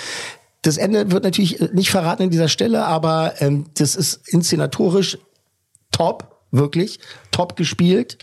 [0.68, 5.16] Das Ende wird natürlich nicht verraten an dieser Stelle, aber ähm, das ist inszenatorisch
[5.92, 7.00] top, wirklich
[7.30, 8.18] top gespielt.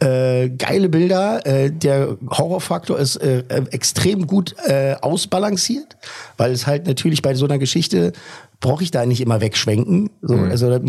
[0.00, 5.98] Äh, geile Bilder, äh, der Horrorfaktor ist äh, äh, extrem gut äh, ausbalanciert,
[6.38, 8.12] weil es halt natürlich bei so einer Geschichte
[8.60, 10.08] brauche ich da nicht immer wegschwenken.
[10.22, 10.80] So, Also da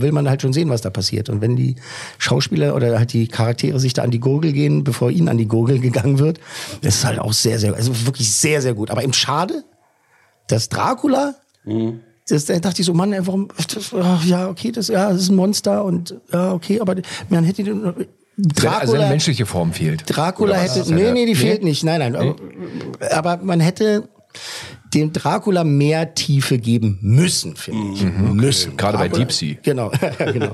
[0.00, 1.28] will man halt schon sehen, was da passiert.
[1.28, 1.76] Und wenn die
[2.16, 5.48] Schauspieler oder halt die Charaktere sich da an die Gurgel gehen, bevor ihnen an die
[5.48, 6.40] Gurgel gegangen wird,
[6.80, 8.90] das ist halt auch sehr, sehr, also wirklich sehr, sehr gut.
[8.90, 9.62] Aber eben schade,
[10.48, 11.34] dass Dracula,
[12.28, 15.28] das, da dachte ich so, Mann, warum, das, ah, ja, okay, das, ja, das ist
[15.30, 16.96] ein Monster und, ja, okay, aber
[17.28, 18.04] man hätte den, also
[18.38, 20.04] Dracula, eine menschliche Form fehlt.
[20.06, 22.34] Dracula hätte, nee, nee, die fehlt nicht, nein, nein, Nee?
[23.10, 24.08] aber, aber man hätte
[24.92, 28.02] dem Dracula mehr Tiefe geben müssen, finde ich.
[28.04, 28.72] Müssen.
[28.72, 29.56] Mhm, Gerade bei Dracula- Deep Sea.
[29.62, 30.52] Genau, genau.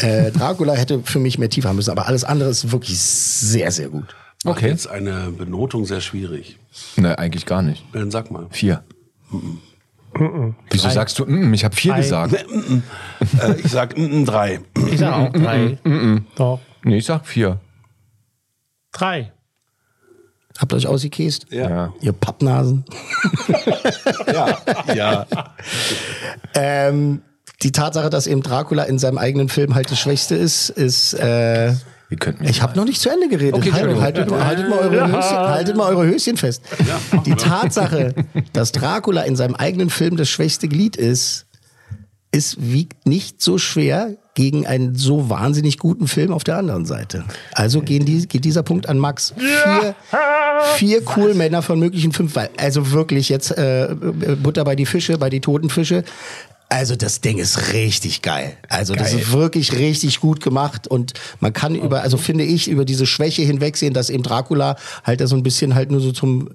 [0.00, 3.70] äh, Dracula hätte für mich mehr Tiefe haben müssen, aber alles andere ist wirklich sehr,
[3.70, 4.14] sehr gut.
[4.44, 4.68] Macht Okay.
[4.68, 6.58] jetzt eine Benotung sehr schwierig.
[6.96, 7.84] Ne, eigentlich gar nicht.
[7.92, 8.46] Dann sag mal.
[8.50, 8.82] Vier.
[10.70, 12.00] Wieso sagst du, mm, ich habe vier Drei.
[12.00, 12.34] gesagt?
[12.34, 14.60] Äh, ich sag mm, drei.
[14.90, 15.78] Ich sag auch drei.
[16.36, 16.60] Doch.
[16.84, 17.60] Nee, ich sag vier.
[18.92, 19.32] Drei.
[20.58, 21.46] Habt ihr euch ausgekäst?
[21.50, 21.92] Ja.
[22.00, 22.84] Ihr Pappnasen.
[24.32, 24.58] Ja,
[24.94, 25.26] ja.
[26.54, 27.22] Ähm,
[27.62, 31.14] die Tatsache, dass eben Dracula in seinem eigenen Film halt das Schwächste ist, ist.
[31.14, 31.74] Äh,
[32.10, 33.54] Ihr könnt mich ich habe noch nicht zu Ende geredet.
[33.54, 36.62] Okay, Hallo, haltet, mal, haltet, mal eure Höschen, haltet mal eure Höschen fest.
[37.24, 38.14] Die Tatsache,
[38.52, 41.46] dass Dracula in seinem eigenen Film das schwächste Glied ist,
[42.30, 47.24] ist wiegt nicht so schwer gegen einen so wahnsinnig guten Film auf der anderen Seite.
[47.52, 49.32] Also gehen die, geht dieser Punkt an Max.
[49.36, 49.94] Vier,
[50.74, 52.34] vier cool Männer von möglichen fünf.
[52.34, 53.94] Weil, also wirklich jetzt äh,
[54.42, 56.02] Butter bei die Fische, bei die toten Fische.
[56.74, 58.56] Also das Ding ist richtig geil.
[58.68, 59.20] Also das Geil.
[59.20, 63.42] ist wirklich richtig gut gemacht und man kann über, also finde ich, über diese Schwäche
[63.42, 66.48] hinwegsehen, dass eben Dracula halt da so ein bisschen halt nur so zum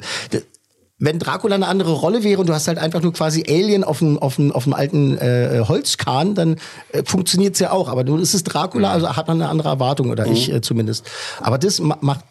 [0.99, 3.99] wenn Dracula eine andere Rolle wäre und du hast halt einfach nur quasi Alien auf
[3.99, 6.57] dem, auf dem, auf dem alten äh, Holzkahn, dann
[6.91, 7.87] äh, funktioniert's ja auch.
[7.87, 11.05] Aber nun ist es Dracula, also hat man eine andere Erwartung, oder ich äh, zumindest.
[11.39, 12.25] Aber das ma macht,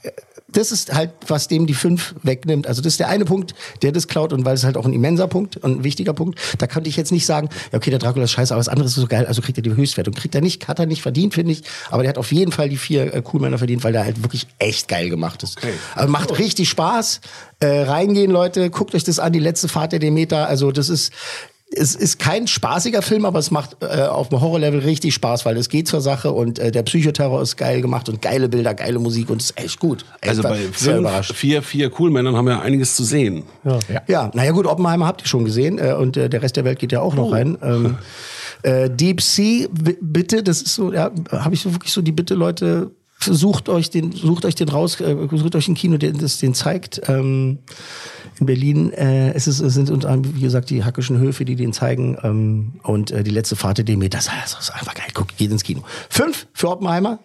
[0.51, 2.67] das ist halt, was dem die fünf wegnimmt.
[2.67, 4.95] Also das ist der eine Punkt, der das klaut und weil es halt auch ein
[4.95, 6.41] immenser Punkt und ein wichtiger Punkt.
[6.57, 8.87] Da könnte ich jetzt nicht sagen, ja okay, der Dracula ist scheiße, aber das andere
[8.87, 10.15] ist so geil, also kriegt er die Höchstwertung.
[10.15, 11.65] Kriegt er nicht, hat er nicht verdient, finde ich.
[11.91, 14.47] Aber der hat auf jeden Fall die vier äh, Coolmänner verdient, weil der halt wirklich
[14.59, 15.59] echt geil gemacht ist.
[15.95, 17.21] Also macht richtig Spaß.
[17.61, 20.49] Äh, reingehen, Leute, guckt euch das an, die letzte Fahrt der Demeter.
[20.49, 21.13] Also das ist
[21.71, 25.57] es ist kein spaßiger Film, aber es macht äh, auf dem Horrorlevel richtig Spaß, weil
[25.57, 28.99] es geht zur Sache und äh, der Psychoterror ist geil gemacht und geile Bilder, geile
[28.99, 30.05] Musik und es ist echt gut.
[30.21, 33.43] Echt Also bei fünf, vier, vier Coolmännern haben wir ja einiges zu sehen.
[33.65, 33.79] Ja.
[34.07, 36.79] Ja, naja gut, Oppenheimer habt ihr schon gesehen äh, und äh, der Rest der Welt
[36.79, 37.59] geht ja auch noch rein.
[37.63, 37.99] Ähm,
[38.63, 42.35] äh, Deep Sea, bitte, das ist so, ja, habe ich so wirklich so die Bitte,
[42.35, 42.91] Leute,
[43.35, 46.55] sucht euch den, sucht euch den raus, äh, sucht euch ein Kino, der das den
[46.55, 47.01] zeigt.
[47.09, 47.59] Ähm,
[48.41, 51.57] in Berlin äh, es ist, es sind unter anderem, wie gesagt, die Hackischen Höfe, die
[51.57, 52.19] den zeigen.
[52.23, 55.09] Ähm, und äh, die letzte Fahrt der Demet, das, das ist einfach geil.
[55.15, 55.83] Guck, geht ins Kino.
[56.09, 57.19] Fünf für Oppenheimer,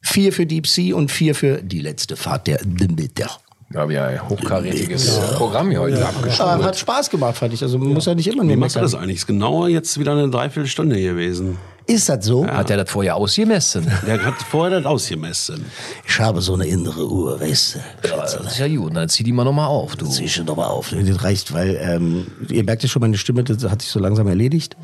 [0.00, 3.30] vier für Deep Sea und vier für die letzte Fahrt der Demeter.
[3.74, 6.42] Ja, wir haben ein hochkarätiges Programm hier heute abgeschlossen.
[6.42, 7.62] Aber hat Spaß gemacht, fand ich.
[7.62, 9.16] Also man muss ja nicht immer nur Wie machst du das eigentlich?
[9.16, 11.56] Ist genauer jetzt wieder eine Dreiviertelstunde gewesen.
[11.86, 12.46] Ist das so?
[12.46, 13.90] Hat er das vorher ausgemessen?
[14.06, 15.64] Der hat vorher das ausgemessen.
[16.06, 18.08] Ich habe so eine innere Uhr, weißt du.
[18.08, 18.94] Ja, das ist ja gut.
[18.94, 20.06] Dann zieh die mal nochmal auf, du.
[20.06, 20.90] Zieh schon nochmal auf.
[20.90, 24.28] Das reicht, weil ähm, ihr merkt ja schon, meine Stimme das hat sich so langsam
[24.28, 24.76] erledigt.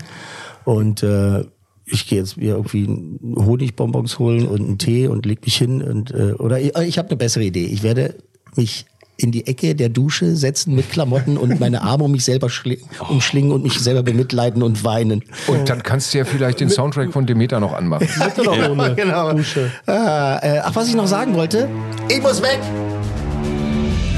[0.65, 1.45] Und äh,
[1.87, 5.83] ich gehe jetzt mir irgendwie Honigbonbons holen und einen Tee und leg mich hin.
[5.83, 7.67] Und, äh, oder ich, ich habe eine bessere Idee.
[7.67, 8.17] Ich werde
[8.57, 8.87] mich
[9.21, 12.79] in die Ecke der Dusche setzen mit Klamotten und meine Arme um mich selber schli-
[13.09, 15.25] umschlingen und mich selber bemitleiden und weinen.
[15.49, 18.09] Und dann kannst du ja vielleicht den Soundtrack von Demeter noch anmachen.
[18.17, 19.33] Mit oder ohne genau.
[19.33, 19.73] Dusche?
[19.87, 21.69] Ah, äh, ach, was ich noch sagen wollte.
[22.09, 22.61] Ich muss weg.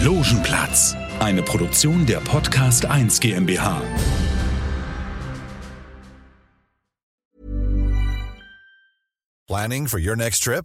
[0.05, 3.81] Logenplatz, eine Produktion der Podcast 1 GmbH.
[9.49, 10.65] Planning for your next trip?